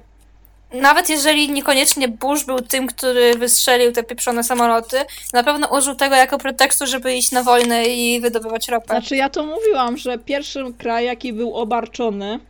nawet 0.72 1.08
jeżeli 1.08 1.50
niekoniecznie 1.50 2.08
Bush 2.08 2.44
był 2.44 2.60
tym, 2.60 2.86
który 2.86 3.34
wystrzelił 3.34 3.92
te 3.92 4.02
pieprzone 4.02 4.44
samoloty, 4.44 4.96
na 5.32 5.42
pewno 5.42 5.78
użył 5.78 5.94
tego 5.94 6.16
jako 6.16 6.38
pretekstu, 6.38 6.86
żeby 6.86 7.14
iść 7.14 7.32
na 7.32 7.42
wojnę 7.42 7.84
i 7.84 8.20
wydobywać 8.20 8.68
ropę. 8.68 8.86
Znaczy 8.86 9.16
ja 9.16 9.28
to 9.28 9.46
mówiłam, 9.46 9.96
że 9.96 10.18
pierwszym 10.18 10.74
kraj, 10.74 11.04
jaki 11.04 11.32
był 11.32 11.56
obarczony 11.56 12.40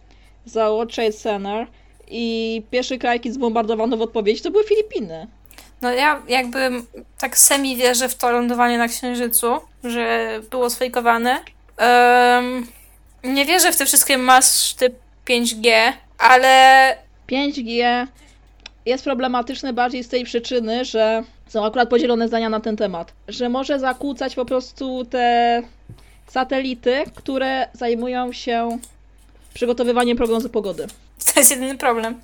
za 0.44 0.70
World 0.70 0.94
Trade 0.94 1.12
Center 1.12 1.66
i 2.10 2.62
pierwszy 2.70 2.98
kraj, 2.98 3.16
jaki 3.16 3.32
zbombardowano 3.32 3.96
w 3.96 4.02
odpowiedzi, 4.02 4.42
to 4.42 4.50
były 4.50 4.64
Filipiny. 4.64 5.26
No 5.82 5.92
ja 5.92 6.22
jakby 6.28 6.70
tak 7.18 7.38
semi 7.38 7.76
wierzę 7.76 8.08
w 8.08 8.14
to 8.14 8.30
lądowanie 8.30 8.78
na 8.78 8.88
Księżycu, 8.88 9.60
że 9.84 10.40
było 10.50 10.70
sfejkowane. 10.70 11.40
Um, 11.78 12.66
nie 13.24 13.44
wierzę 13.44 13.72
w 13.72 13.76
te 13.76 13.86
wszystkie 13.86 14.18
maszty 14.18 14.94
5G, 15.26 15.92
ale 16.18 16.96
5G 17.30 18.06
jest 18.86 19.04
problematyczne 19.04 19.72
bardziej 19.72 20.04
z 20.04 20.08
tej 20.08 20.24
przyczyny, 20.24 20.84
że 20.84 21.22
są 21.48 21.64
akurat 21.64 21.88
podzielone 21.88 22.28
zdania 22.28 22.48
na 22.48 22.60
ten 22.60 22.76
temat, 22.76 23.12
że 23.28 23.48
może 23.48 23.78
zakłócać 23.78 24.34
po 24.34 24.44
prostu 24.44 25.04
te 25.04 25.62
satelity, 26.26 27.04
które 27.14 27.68
zajmują 27.72 28.32
się 28.32 28.78
przygotowywaniem 29.54 30.16
prognozy 30.16 30.48
pogody. 30.48 30.86
to 31.34 31.40
jest 31.40 31.50
jedyny 31.50 31.78
problem. 31.78 32.20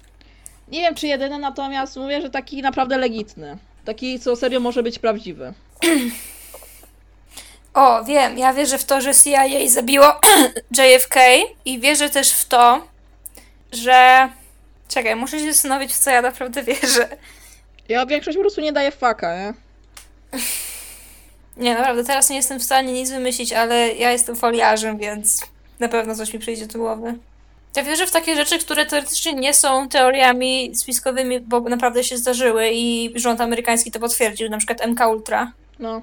Nie 0.69 0.81
wiem 0.81 0.95
czy 0.95 1.07
jedyny, 1.07 1.39
natomiast 1.39 1.97
mówię, 1.97 2.23
że 2.23 2.31
taki 2.31 2.63
naprawdę 2.63 2.99
legitny. 2.99 3.59
Taki, 3.85 4.21
co 4.21 4.37
serio 4.37 4.61
może 4.61 4.83
być 4.83 4.99
prawdziwy. 4.99 5.53
O, 7.75 8.05
wiem, 8.05 8.39
ja 8.39 8.53
wierzę 8.53 8.79
w 8.79 8.85
to, 8.85 9.01
że 9.01 9.15
CIA 9.15 9.69
zabiło 9.69 10.07
JFK 10.79 11.21
i 11.65 11.81
wierzę 11.81 12.11
też 12.11 12.31
w 12.31 12.49
to, 12.49 12.87
że... 13.73 14.29
Czekaj, 14.89 15.17
muszę 15.17 15.39
się 15.39 15.53
zastanowić, 15.53 15.93
w 15.93 15.99
co 15.99 16.11
ja 16.11 16.23
naprawdę 16.23 16.63
wierzę. 16.63 17.09
Ja 17.89 18.07
większość 18.07 18.37
po 18.37 18.43
prostu 18.43 18.61
nie 18.61 18.73
daje 18.73 18.91
faka, 18.91 19.37
nie? 19.37 19.55
Nie, 21.57 21.75
naprawdę, 21.75 22.05
teraz 22.05 22.31
nie 22.31 22.37
jestem 22.37 22.61
w 22.61 22.63
stanie 22.63 22.93
nic 22.93 23.11
wymyślić, 23.11 23.53
ale 23.53 23.95
ja 23.95 24.13
jestem 24.13 24.37
foliarzem, 24.37 24.99
więc 24.99 25.41
na 25.81 25.89
pewno 25.89 26.15
coś 26.15 26.33
mi 26.33 26.39
przyjdzie 26.39 26.67
do 26.67 26.79
głowy. 26.79 27.15
Ja 27.77 27.83
wierzę 27.83 28.07
w 28.07 28.11
takie 28.11 28.37
rzeczy, 28.37 28.59
które 28.59 28.87
teoretycznie 28.87 29.33
nie 29.33 29.55
są 29.55 29.89
teoriami 29.89 30.77
spiskowymi, 30.77 31.41
bo 31.41 31.61
naprawdę 31.61 32.05
się 32.05 32.19
zdarzyły 32.19 32.71
i 32.73 33.13
rząd 33.15 33.41
amerykański 33.41 33.91
to 33.91 34.01
potwierdził, 34.01 34.51
na 34.51 34.59
przykład 34.59 34.87
MK 34.87 35.01
Ultra. 35.09 35.53
No. 35.79 36.03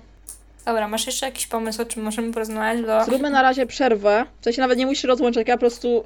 Dobra, 0.66 0.88
masz 0.88 1.06
jeszcze 1.06 1.26
jakiś 1.26 1.48
pomysł, 1.48 1.82
o 1.82 1.86
czym 1.86 2.04
możemy 2.04 2.34
porozmawiać? 2.34 2.86
Bo... 2.86 3.06
Zróbmy 3.06 3.30
na 3.30 3.42
razie 3.42 3.66
przerwę. 3.66 4.26
W 4.42 4.44
sensie 4.44 4.62
nawet 4.62 4.78
nie 4.78 4.86
musisz 4.86 5.04
rozłączać, 5.04 5.48
ja 5.48 5.56
po 5.56 5.60
prostu 5.60 6.04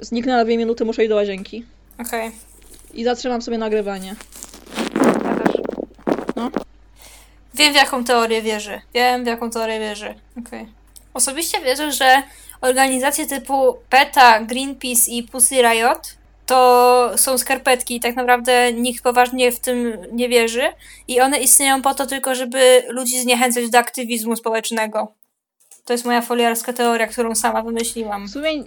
zniknę 0.00 0.36
na 0.36 0.44
dwie 0.44 0.58
minuty, 0.58 0.84
muszę 0.84 1.02
iść 1.02 1.08
do 1.08 1.16
łazienki. 1.16 1.64
Okej. 1.98 2.30
I 2.94 3.04
zatrzymam 3.04 3.42
sobie 3.42 3.58
nagrywanie. 3.58 4.14
Ja 5.24 5.34
też. 5.34 5.56
No. 6.36 6.50
Wiem, 7.54 7.72
w 7.72 7.76
jaką 7.76 8.04
teorię 8.04 8.42
wierzy. 8.42 8.80
Wiem, 8.94 9.24
w 9.24 9.26
jaką 9.26 9.50
teorię 9.50 9.80
wierzy. 9.80 10.14
Okej. 10.46 10.68
Osobiście 11.14 11.60
wierzę, 11.60 11.92
że 11.92 12.22
organizacje 12.60 13.26
typu 13.26 13.76
PETA, 13.90 14.40
Greenpeace 14.40 15.10
i 15.10 15.22
Pussy 15.22 15.62
Riot 15.62 16.16
to 16.46 17.10
są 17.16 17.38
skarpetki 17.38 17.96
i 17.96 18.00
tak 18.00 18.16
naprawdę 18.16 18.72
nikt 18.72 19.02
poważnie 19.02 19.52
w 19.52 19.60
tym 19.60 19.98
nie 20.12 20.28
wierzy 20.28 20.62
i 21.08 21.20
one 21.20 21.38
istnieją 21.38 21.82
po 21.82 21.94
to 21.94 22.06
tylko, 22.06 22.34
żeby 22.34 22.82
ludzi 22.88 23.20
zniechęcać 23.20 23.70
do 23.70 23.78
aktywizmu 23.78 24.36
społecznego. 24.36 25.14
To 25.84 25.92
jest 25.92 26.04
moja 26.04 26.22
foliarska 26.22 26.72
teoria, 26.72 27.06
którą 27.06 27.34
sama 27.34 27.62
wymyśliłam. 27.62 28.26
W 28.26 28.30
sumie, 28.30 28.64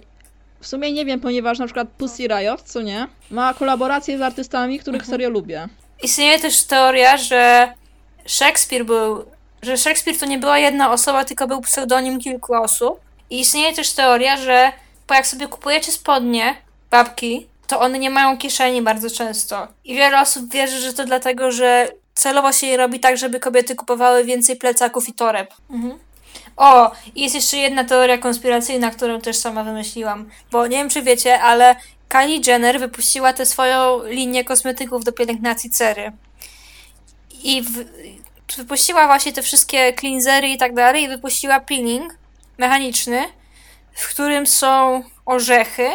w 0.66 0.68
sumie 0.68 0.92
nie 0.92 1.04
wiem, 1.04 1.20
ponieważ 1.20 1.58
na 1.58 1.64
przykład 1.64 1.88
Pussy 1.98 2.26
Riot, 2.28 2.62
co 2.62 2.82
nie, 2.82 3.06
ma 3.30 3.54
kolaboracje 3.54 4.18
z 4.18 4.22
artystami, 4.22 4.78
których 4.78 5.00
Mhm. 5.02 5.10
serio 5.10 5.30
lubię. 5.30 5.68
Istnieje 6.02 6.38
też 6.38 6.62
teoria, 6.62 7.16
że 7.16 7.72
Szekspir 8.26 8.84
był, 8.84 9.24
że 9.62 9.76
Szekspir 9.76 10.18
to 10.18 10.26
nie 10.26 10.38
była 10.38 10.58
jedna 10.58 10.92
osoba, 10.92 11.24
tylko 11.24 11.46
był 11.46 11.60
pseudonim 11.60 12.18
kilku 12.20 12.54
osób. 12.54 13.00
I 13.30 13.40
istnieje 13.40 13.74
też 13.74 13.92
teoria, 13.92 14.36
że 14.36 14.72
bo 15.08 15.14
jak 15.14 15.26
sobie 15.26 15.48
kupujecie 15.48 15.92
spodnie, 15.92 16.56
babki, 16.90 17.46
to 17.66 17.80
one 17.80 17.98
nie 17.98 18.10
mają 18.10 18.38
kieszeni 18.38 18.82
bardzo 18.82 19.10
często. 19.10 19.68
I 19.84 19.94
wiele 19.94 20.20
osób 20.20 20.50
wierzy, 20.52 20.80
że 20.80 20.92
to 20.92 21.04
dlatego, 21.04 21.52
że 21.52 21.88
celowo 22.14 22.52
się 22.52 22.66
je 22.66 22.76
robi 22.76 23.00
tak, 23.00 23.16
żeby 23.18 23.40
kobiety 23.40 23.74
kupowały 23.74 24.24
więcej 24.24 24.56
plecaków 24.56 25.08
i 25.08 25.12
toreb. 25.12 25.54
Mhm. 25.70 25.98
O, 26.56 26.92
i 27.14 27.22
jest 27.22 27.34
jeszcze 27.34 27.56
jedna 27.56 27.84
teoria 27.84 28.18
konspiracyjna, 28.18 28.90
którą 28.90 29.20
też 29.20 29.36
sama 29.36 29.64
wymyśliłam. 29.64 30.30
Bo 30.50 30.66
nie 30.66 30.76
wiem, 30.76 30.88
czy 30.88 31.02
wiecie, 31.02 31.40
ale 31.40 31.76
Kylie 32.08 32.40
Jenner 32.46 32.80
wypuściła 32.80 33.32
tę 33.32 33.46
swoją 33.46 34.04
linię 34.04 34.44
kosmetyków 34.44 35.04
do 35.04 35.12
pielęgnacji 35.12 35.70
cery. 35.70 36.12
I 37.42 37.62
w, 37.62 37.84
wypuściła 38.56 39.06
właśnie 39.06 39.32
te 39.32 39.42
wszystkie 39.42 39.92
cleansery 40.00 40.48
i 40.48 40.58
tak 40.58 40.74
dalej 40.74 41.02
i 41.02 41.08
wypuściła 41.08 41.60
peeling 41.60 42.18
mechaniczny, 42.58 43.24
w 43.92 44.08
którym 44.08 44.46
są 44.46 45.02
orzechy. 45.26 45.88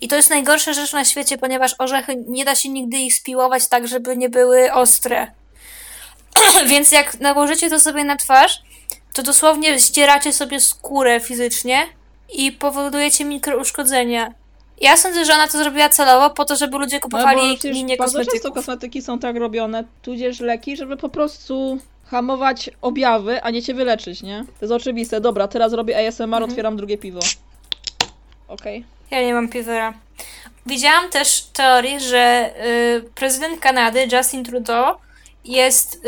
I 0.00 0.08
to 0.08 0.16
jest 0.16 0.30
najgorsza 0.30 0.72
rzecz 0.72 0.92
na 0.92 1.04
świecie, 1.04 1.38
ponieważ 1.38 1.74
orzechy 1.78 2.16
nie 2.26 2.44
da 2.44 2.54
się 2.54 2.68
nigdy 2.68 2.96
ich 2.96 3.14
spiłować 3.14 3.68
tak, 3.68 3.88
żeby 3.88 4.16
nie 4.16 4.28
były 4.28 4.72
ostre. 4.72 5.32
Więc 6.70 6.92
jak 6.92 7.20
nałożycie 7.20 7.70
to 7.70 7.80
sobie 7.80 8.04
na 8.04 8.16
twarz, 8.16 8.62
to 9.18 9.22
dosłownie 9.22 9.80
ścieracie 9.80 10.32
sobie 10.32 10.60
skórę 10.60 11.20
fizycznie 11.20 11.86
i 12.32 12.52
powodujecie 12.52 13.24
mikrouszkodzenia. 13.24 14.34
Ja 14.80 14.96
sądzę, 14.96 15.24
że 15.24 15.34
ona 15.34 15.48
to 15.48 15.58
zrobiła 15.58 15.88
celowo 15.88 16.30
po 16.30 16.44
to, 16.44 16.56
żeby 16.56 16.78
ludzie 16.78 16.96
No, 16.96 17.00
kupowali 17.00 17.40
przecież 17.56 17.76
linię 17.76 17.96
bardzo 17.96 18.18
często 18.18 18.30
kosmetyków. 18.32 18.54
kosmetyki 18.54 19.02
są 19.02 19.18
tak 19.18 19.36
robione, 19.36 19.84
tudzież 20.02 20.40
leki, 20.40 20.76
żeby 20.76 20.96
po 20.96 21.08
prostu 21.08 21.78
hamować 22.06 22.70
objawy, 22.82 23.42
a 23.42 23.50
nie 23.50 23.62
cię 23.62 23.74
wyleczyć, 23.74 24.22
nie? 24.22 24.44
To 24.46 24.64
jest 24.66 24.72
oczywiste. 24.72 25.20
Dobra, 25.20 25.48
teraz 25.48 25.72
robię 25.72 26.06
ASMR, 26.08 26.24
Mhm. 26.24 26.50
otwieram 26.50 26.76
drugie 26.76 26.98
piwo. 26.98 27.20
Okej. 28.48 28.84
Ja 29.10 29.22
nie 29.22 29.34
mam 29.34 29.48
piwera. 29.48 29.94
Widziałam 30.66 31.10
też 31.10 31.40
teorię, 31.52 32.00
że 32.00 32.50
y, 32.96 33.10
prezydent 33.14 33.60
Kanady, 33.60 34.08
Justin 34.12 34.44
Trudeau, 34.44 34.96
jest, 35.44 36.02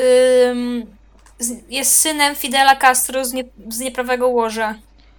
ym, 0.50 0.86
z, 1.40 1.52
jest 1.68 1.96
synem 1.96 2.34
Fidela 2.34 2.76
Castro 2.76 3.24
z, 3.24 3.32
nie, 3.32 3.44
z 3.68 3.78
nieprawego 3.78 4.28
łoża. 4.28 4.74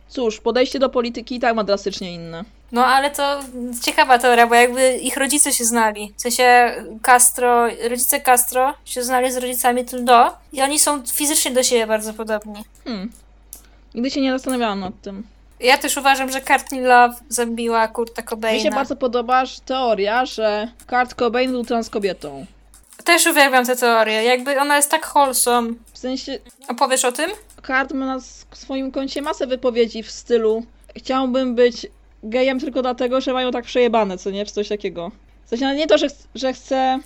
Cóż, 0.10 0.40
podejście 0.40 0.80
do 0.80 0.90
polityki 0.90 1.36
i 1.36 1.40
tak 1.40 1.56
ma 1.56 1.64
drastycznie 1.64 2.14
inne. 2.14 2.44
No 2.72 2.86
ale 2.86 3.12
to 3.12 3.40
ciekawa 3.82 4.20
teoria, 4.20 4.48
bo 4.48 4.56
jakby 4.56 4.98
ich 4.98 5.18
rodzice 5.18 5.54
się 5.54 5.66
znali. 5.66 6.14
W 6.18 6.22
sensie 6.22 6.76
Castro, 7.02 7.68
rodzice 7.90 8.22
Castro 8.22 8.74
się 8.86 9.04
znali 9.04 9.32
z 9.32 9.38
rodzicami 9.38 9.86
Trudeau 9.86 10.32
i 10.54 10.62
oni 10.62 10.80
są 10.80 11.04
fizycznie 11.06 11.52
do 11.52 11.64
siebie 11.64 11.88
bardzo 11.88 12.14
podobni. 12.14 12.64
Hmm. 12.86 13.12
Nigdy 13.96 14.12
się 14.12 14.22
nie 14.22 14.32
zastanawiałam 14.32 14.80
nad 14.80 15.02
tym. 15.02 15.24
Ja 15.60 15.78
też 15.78 15.98
uważam, 15.98 16.32
że 16.32 16.42
Courtney 16.42 16.82
Love 16.82 17.16
zabiła 17.30 17.88
Kurta 17.88 18.22
Mi 18.22 18.26
się 18.26 18.30
Cobaina. 18.30 18.76
bardzo 18.76 18.96
podoba 18.96 19.46
że 19.46 19.62
teoria, 19.66 20.26
że 20.26 20.68
Kurt 20.90 21.14
Cobain 21.14 21.52
był 21.52 21.64
trans 21.64 21.90
kobietą. 21.90 22.46
Też 23.06 23.28
uwielbiam 23.28 23.66
tę 23.66 23.76
teorię. 23.76 24.24
Jakby 24.24 24.60
ona 24.60 24.76
jest 24.76 24.92
tak 24.92 25.06
wholesome. 25.06 25.74
W 25.94 25.98
sensie, 25.98 26.40
Opowiesz 26.68 27.06
o 27.06 27.12
tym? 27.12 27.32
Kurt 27.68 27.92
ma 27.94 28.06
na 28.06 28.20
swoim 28.54 28.92
koncie 28.92 29.22
masę 29.22 29.48
wypowiedzi 29.48 30.04
w 30.04 30.12
stylu 30.12 30.64
chciałbym 30.98 31.56
być 31.56 31.88
gejem 32.24 32.60
tylko 32.60 32.82
dlatego, 32.82 33.22
że 33.22 33.34
mają 33.34 33.52
tak 33.52 33.66
przejebane, 33.66 34.18
co 34.18 34.32
nie? 34.32 34.46
Czy 34.46 34.52
coś 34.54 34.68
takiego. 34.68 35.12
W 35.46 35.50
sensie 35.50 35.66
nawet 35.66 35.80
nie 35.80 35.88
to, 35.88 35.98
że, 35.98 36.08
ch- 36.10 36.28
że 36.36 36.54
chcę 36.54 37.00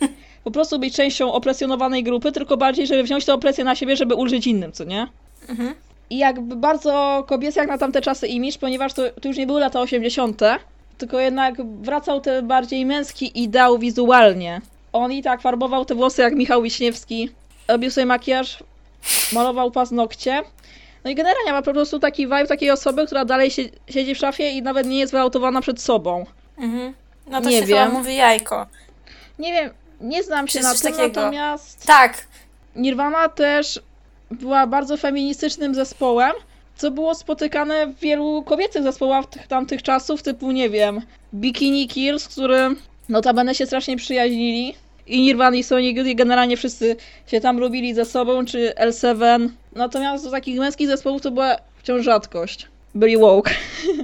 po 0.44 0.50
prostu 0.50 0.78
być 0.78 0.96
częścią 0.96 1.32
opresjonowanej 1.32 2.04
grupy, 2.04 2.32
tylko 2.32 2.56
bardziej, 2.56 2.86
żeby 2.86 3.02
wziąć 3.02 3.24
tę 3.24 3.34
opresję 3.34 3.64
na 3.64 3.74
siebie, 3.74 3.96
żeby 3.96 4.14
ulżyć 4.14 4.46
innym, 4.46 4.72
co 4.72 4.84
nie? 4.84 5.06
Mhm. 5.48 5.74
I 6.10 6.18
jakby 6.18 6.56
bardzo 6.56 7.24
kobiecy 7.28 7.58
jak 7.60 7.68
na 7.68 7.78
tamte 7.78 8.00
czasy 8.00 8.26
imidż, 8.26 8.58
ponieważ 8.58 8.92
to, 8.92 9.02
to 9.22 9.28
już 9.28 9.36
nie 9.36 9.46
były 9.46 9.60
lata 9.60 9.80
80., 9.80 10.40
tylko 10.98 11.20
jednak 11.20 11.54
wracał 11.82 12.20
ten 12.20 12.46
bardziej 12.48 12.86
męski 12.86 13.42
ideał 13.42 13.78
wizualnie. 13.78 14.60
On 14.92 15.12
i 15.12 15.22
tak 15.22 15.40
farbował 15.42 15.84
te 15.84 15.94
włosy 15.94 16.22
jak 16.22 16.34
Michał 16.34 16.62
Wiśniewski, 16.62 17.30
robił 17.68 17.90
sobie 17.90 18.06
makijaż, 18.06 18.58
malował 19.32 19.70
paznokcie. 19.70 20.42
No 21.04 21.10
i 21.10 21.14
generalnie 21.14 21.52
ma 21.52 21.62
po 21.62 21.72
prostu 21.72 21.98
taki 21.98 22.22
vibe 22.22 22.46
takiej 22.46 22.70
osoby, 22.70 23.06
która 23.06 23.24
dalej 23.24 23.50
sie- 23.50 23.70
siedzi 23.88 24.14
w 24.14 24.18
szafie 24.18 24.50
i 24.50 24.62
nawet 24.62 24.86
nie 24.86 24.98
jest 24.98 25.12
wyautowana 25.12 25.60
przed 25.60 25.80
sobą. 25.82 26.26
Mhm. 26.58 26.94
No 27.26 27.40
to 27.40 27.48
Nie 27.48 27.60
się 27.60 27.66
chyba 27.66 27.84
wiem. 27.84 27.92
mówi 27.92 28.16
jajko. 28.16 28.66
Nie 29.38 29.52
wiem, 29.52 29.70
nie 30.00 30.22
znam 30.22 30.48
się 30.48 30.58
Czy 30.58 30.64
na 30.64 30.72
coś 30.72 30.80
tym, 30.82 30.92
takiego? 30.92 31.20
natomiast 31.20 31.86
Tak. 31.86 32.26
Nirvana 32.76 33.28
też 33.28 33.80
była 34.30 34.66
bardzo 34.66 34.96
feministycznym 34.96 35.74
zespołem, 35.74 36.32
co 36.76 36.90
było 36.90 37.14
spotykane 37.14 37.86
w 37.86 37.98
wielu 38.00 38.42
kobiecych 38.42 38.82
zespołach 38.82 39.26
tych 39.26 39.46
tamtych 39.46 39.82
czasów, 39.82 40.22
typu, 40.22 40.50
nie 40.50 40.70
wiem, 40.70 41.02
Bikini 41.34 41.88
Kill, 41.88 42.18
z 42.20 42.28
którym 42.28 42.76
notabene 43.08 43.54
się 43.54 43.66
strasznie 43.66 43.96
przyjaźnili. 43.96 44.74
I 45.08 45.20
Nirvana 45.20 45.56
i 45.56 45.62
Sonic 45.62 45.96
Youth 45.96 46.08
i 46.08 46.16
generalnie 46.16 46.56
wszyscy 46.56 46.96
się 47.26 47.40
tam 47.40 47.58
lubili 47.58 47.94
ze 47.94 48.04
sobą, 48.04 48.44
czy 48.44 48.72
L7. 48.80 49.48
Natomiast 49.72 50.24
do 50.24 50.30
takich 50.30 50.58
męskich 50.58 50.88
zespołów 50.88 51.22
to 51.22 51.30
była 51.30 51.56
wciąż 51.76 52.04
rzadkość. 52.04 52.66
Byli 52.94 53.18
woke. 53.18 53.50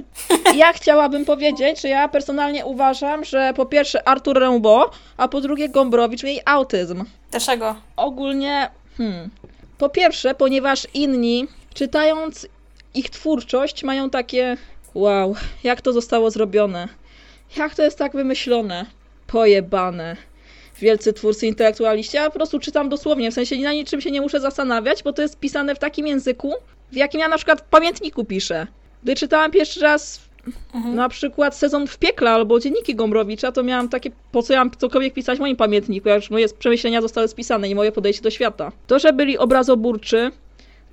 ja 0.55 0.73
chciałabym 0.73 1.25
powiedzieć, 1.25 1.81
że 1.81 1.87
ja 1.87 2.07
personalnie 2.07 2.65
uważam, 2.65 3.25
że 3.25 3.53
po 3.55 3.65
pierwsze 3.65 4.07
Artur 4.07 4.39
Rimbaud, 4.39 4.91
a 5.17 5.27
po 5.27 5.41
drugie 5.41 5.69
Gombrowicz 5.69 6.23
mieli 6.23 6.39
autyzm. 6.45 7.03
Dlaczego? 7.31 7.75
Ogólnie, 7.95 8.69
hmm, 8.97 9.29
po 9.77 9.89
pierwsze, 9.89 10.35
ponieważ 10.35 10.87
inni, 10.93 11.47
czytając 11.73 12.47
ich 12.93 13.09
twórczość, 13.09 13.83
mają 13.83 14.09
takie 14.09 14.57
wow, 14.93 15.35
jak 15.63 15.81
to 15.81 15.93
zostało 15.93 16.31
zrobione, 16.31 16.87
jak 17.57 17.75
to 17.75 17.83
jest 17.83 17.97
tak 17.97 18.13
wymyślone, 18.13 18.85
pojebane. 19.27 20.15
Wielcy 20.79 21.13
twórcy 21.13 21.47
intelektualiści, 21.47 22.17
ja 22.17 22.29
po 22.29 22.35
prostu 22.35 22.59
czytam 22.59 22.89
dosłownie, 22.89 23.31
w 23.31 23.33
sensie 23.33 23.55
na 23.55 23.73
niczym 23.73 24.01
się 24.01 24.11
nie 24.11 24.21
muszę 24.21 24.39
zastanawiać, 24.39 25.03
bo 25.03 25.13
to 25.13 25.21
jest 25.21 25.39
pisane 25.39 25.75
w 25.75 25.79
takim 25.79 26.07
języku, 26.07 26.53
w 26.91 26.95
jakim 26.95 27.19
ja 27.19 27.27
na 27.27 27.37
przykład 27.37 27.61
w 27.61 27.63
pamiętniku 27.63 28.25
piszę. 28.25 28.67
Gdy 29.03 29.15
czytałam 29.15 29.51
pierwszy 29.51 29.79
raz 29.79 30.25
Mhm. 30.73 30.95
na 30.95 31.09
przykład 31.09 31.55
sezon 31.55 31.87
w 31.87 31.97
piekle 31.97 32.31
albo 32.31 32.59
dzienniki 32.59 32.95
Gombrowicza, 32.95 33.51
to 33.51 33.63
miałam 33.63 33.89
takie, 33.89 34.11
po 34.31 34.43
co 34.43 34.53
ja 34.53 34.59
mam 34.59 34.71
cokolwiek 34.71 35.13
pisać 35.13 35.37
w 35.37 35.41
moim 35.41 35.55
pamiętniku, 35.55 36.09
jak 36.09 36.21
już 36.21 36.29
moje 36.29 36.49
przemyślenia 36.49 37.01
zostały 37.01 37.27
spisane 37.27 37.69
i 37.69 37.75
moje 37.75 37.91
podejście 37.91 38.21
do 38.21 38.29
świata. 38.29 38.71
To, 38.87 38.99
że 38.99 39.13
byli 39.13 39.37
obrazoburczy, 39.37 40.31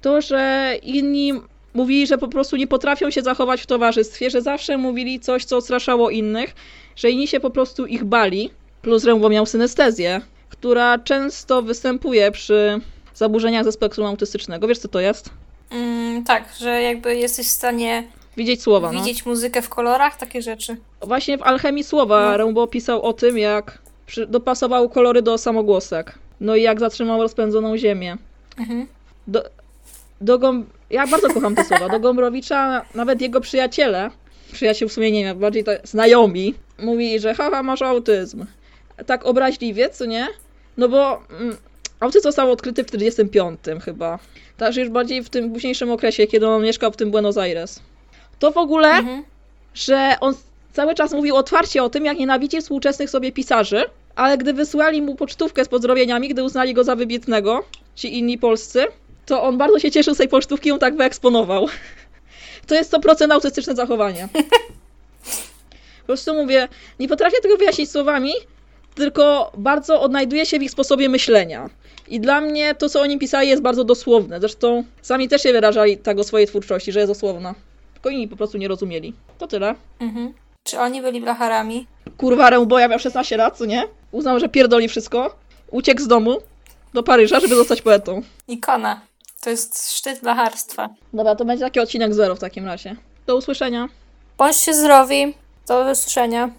to, 0.01 0.21
że 0.21 0.75
inni 0.83 1.33
mówili, 1.75 2.07
że 2.07 2.19
po 2.19 2.29
prostu 2.29 2.57
nie 2.57 2.67
potrafią 2.67 3.11
się 3.11 3.23
zachować 3.23 3.63
w 3.63 3.67
towarzystwie, 3.67 4.31
że 4.31 4.43
zawsze 4.43 4.77
mówili 4.79 5.21
coś, 5.21 5.45
co 5.45 5.57
odstraszało 5.57 6.11
innych, 6.11 6.55
że 6.97 7.11
inni 7.11 7.29
się 7.29 7.41
po 7.41 7.51
prostu 7.51 7.87
ich 7.87 8.05
bali, 8.05 8.51
plus 8.83 9.05
Rembo 9.05 9.29
miał 9.29 9.47
synestezję, 9.47 10.21
która 10.49 10.99
często 10.99 11.63
występuje 11.63 12.31
przy 12.31 12.81
zaburzeniach 13.15 13.65
ze 13.65 13.73
spektrum 13.73 14.07
autystycznego. 14.07 14.69
Wiesz, 14.69 14.79
co 14.79 14.89
to 14.89 15.01
jest? 15.01 15.31
Mm, 15.71 16.25
tak, 16.25 16.45
że 16.61 16.83
jakby 16.83 17.15
jesteś 17.17 17.47
w 17.47 17.51
stanie 17.51 18.05
Widzieć 18.37 18.63
słowa, 18.63 18.93
no. 18.93 19.01
widzieć 19.01 19.27
muzykę 19.27 19.63
w 19.63 19.69
kolorach, 19.69 20.17
takie 20.17 20.43
rzeczy. 20.43 20.77
Właśnie 21.01 21.39
w 21.39 21.43
Alchemii 21.43 21.85
Słowa 21.85 22.31
No. 22.31 22.45
Rimbaud 22.45 22.71
pisał 22.71 23.03
o 23.03 23.13
tym, 23.13 23.39
jak 23.39 23.79
dopasował 24.29 24.89
kolory 24.89 25.23
do 25.23 25.39
samogłosek. 25.39 26.15
No 26.41 26.57
i 26.57 26.63
jak 26.63 26.81
zatrzymał 26.81 27.23
rozpędzoną 27.23 27.77
ziemię. 27.77 28.17
Mhm. 28.59 28.87
Do, 29.27 29.43
do 30.21 30.39
Gom... 30.39 30.67
Ja 30.91 31.07
bardzo 31.07 31.29
kocham 31.35 31.55
te 31.55 31.65
słowa. 31.65 31.89
Do 31.89 32.01
Gombrowicza 32.01 32.85
nawet 32.95 33.21
jego 33.21 33.41
przyjaciele, 33.41 34.11
przyjaciół 34.53 34.89
w 34.89 34.93
sumie 34.93 35.11
nie 35.11 35.25
wiem, 35.25 35.39
bardziej 35.39 35.65
to 35.65 35.73
znajomi, 35.85 36.55
mówili, 36.79 37.21
że 37.21 37.35
haha, 37.35 37.63
masz 37.63 37.83
autyzm. 37.83 38.47
Tak 39.07 39.27
obraźliwie, 39.27 39.91
co 39.91 40.05
nie? 40.05 40.29
No 40.77 40.89
bo 40.89 41.23
mm, 41.41 41.57
autyzm 42.01 42.23
został 42.23 42.51
odkryty 42.51 42.85
w 42.85 42.87
45 42.87 43.61
chyba. 43.85 44.19
Także 44.57 44.81
już 44.81 44.91
bardziej 44.91 45.23
w 45.23 45.31
tym 45.31 45.53
późniejszym 45.53 45.91
okresie, 45.91 46.27
kiedy 46.27 46.49
on 46.49 46.63
mieszkał 46.63 46.93
w 46.93 46.97
tym 46.97 47.11
Buenos 47.11 47.39
Aires. 47.39 47.81
To 48.39 48.51
w 48.51 48.57
ogóle 48.57 48.89
Mhm. 48.89 49.25
że 49.75 50.17
on 50.21 50.35
cały 50.73 50.95
czas 50.95 51.13
mówił 51.13 51.37
otwarcie 51.37 51.83
o 51.83 51.91
tym, 51.91 52.05
jak 52.05 52.19
nienawidzi 52.19 52.61
współczesnych 52.61 53.11
sobie 53.11 53.33
pisarzy, 53.33 53.85
ale 54.17 54.39
gdy 54.39 54.53
wysłali 54.53 55.03
mu 55.03 55.15
pocztówkę 55.15 55.65
z 55.65 55.69
pozdrowieniami, 55.69 56.29
gdy 56.29 56.43
uznali 56.45 56.75
go 56.75 56.85
za 56.85 56.97
wybitnego, 56.97 57.65
ci 57.95 58.19
inni 58.19 58.39
polscy, 58.39 58.85
to 59.27 59.43
on 59.43 59.59
bardzo 59.59 59.79
się 59.79 59.91
cieszył 59.91 60.15
z 60.15 60.19
tej 60.19 60.29
pocztówki 60.29 60.69
i 60.69 60.71
ją 60.71 60.79
tak 60.79 60.97
wyeksponował. 60.97 61.67
To 62.67 62.75
jest 62.75 62.93
100% 62.93 63.33
autystyczne 63.33 63.75
zachowanie. 63.75 64.29
Po 66.01 66.07
prostu 66.07 66.35
mówię, 66.35 66.69
nie 67.01 67.09
potrafię 67.09 67.37
tego 67.43 67.57
wyjaśnić 67.57 67.91
słowami, 67.91 68.33
tylko 68.95 69.53
bardzo 69.57 70.01
odnajduję 70.01 70.47
się 70.47 70.59
w 70.59 70.63
ich 70.63 70.71
sposobie 70.71 71.09
myślenia. 71.09 71.71
I 72.09 72.21
dla 72.21 72.41
mnie 72.41 72.75
to, 72.75 72.89
co 72.89 73.01
oni 73.01 73.19
pisali, 73.19 73.49
jest 73.49 73.63
bardzo 73.63 73.85
dosłowne. 73.85 74.41
Zresztą 74.41 74.85
sami 75.03 75.29
też 75.29 75.43
się 75.43 75.53
wyrażali 75.53 75.97
tak 75.97 76.19
o 76.19 76.25
swojej 76.25 76.47
twórczości, 76.47 76.93
że 76.93 77.01
jest 77.01 77.13
dosłowna. 77.13 77.55
Tylko 77.93 78.11
inni 78.11 78.29
po 78.29 78.37
prostu 78.37 78.59
nie 78.59 78.69
rozumieli. 78.69 79.15
To 79.39 79.47
tyle. 79.47 79.75
Mhm. 80.01 80.35
Czy 80.65 80.79
oni 80.79 81.03
byli 81.03 81.21
blacharami? 81.21 81.87
Kurwa, 82.17 82.51
Ręboja 82.51 82.89
miał 82.89 82.99
16 82.99 83.37
lat, 83.37 83.59
co 83.59 83.65
nie? 83.65 83.85
Uznał, 84.13 84.41
że 84.41 84.49
pierdoli 84.49 84.89
wszystko. 84.89 85.37
Uciekł 85.71 86.03
z 86.03 86.09
domu 86.09 86.39
do 86.95 87.03
Paryża, 87.03 87.41
żeby 87.41 87.55
zostać 87.55 87.83
poetą. 87.83 88.23
Ikona. 88.49 89.01
To 89.41 89.51
jest 89.51 89.93
szczyt 89.93 90.21
blacharstwa. 90.21 90.89
Dobra, 91.13 91.35
to 91.35 91.45
będzie 91.45 91.65
taki 91.65 91.81
odcinek 91.81 92.15
zero 92.15 92.35
w 92.35 92.39
takim 92.39 92.67
razie. 92.67 92.97
Do 93.27 93.37
usłyszenia. 93.37 93.89
Bądźcie 94.39 94.75
zdrowi. 94.75 95.35
Do 95.69 95.91
usłyszenia. 95.93 96.51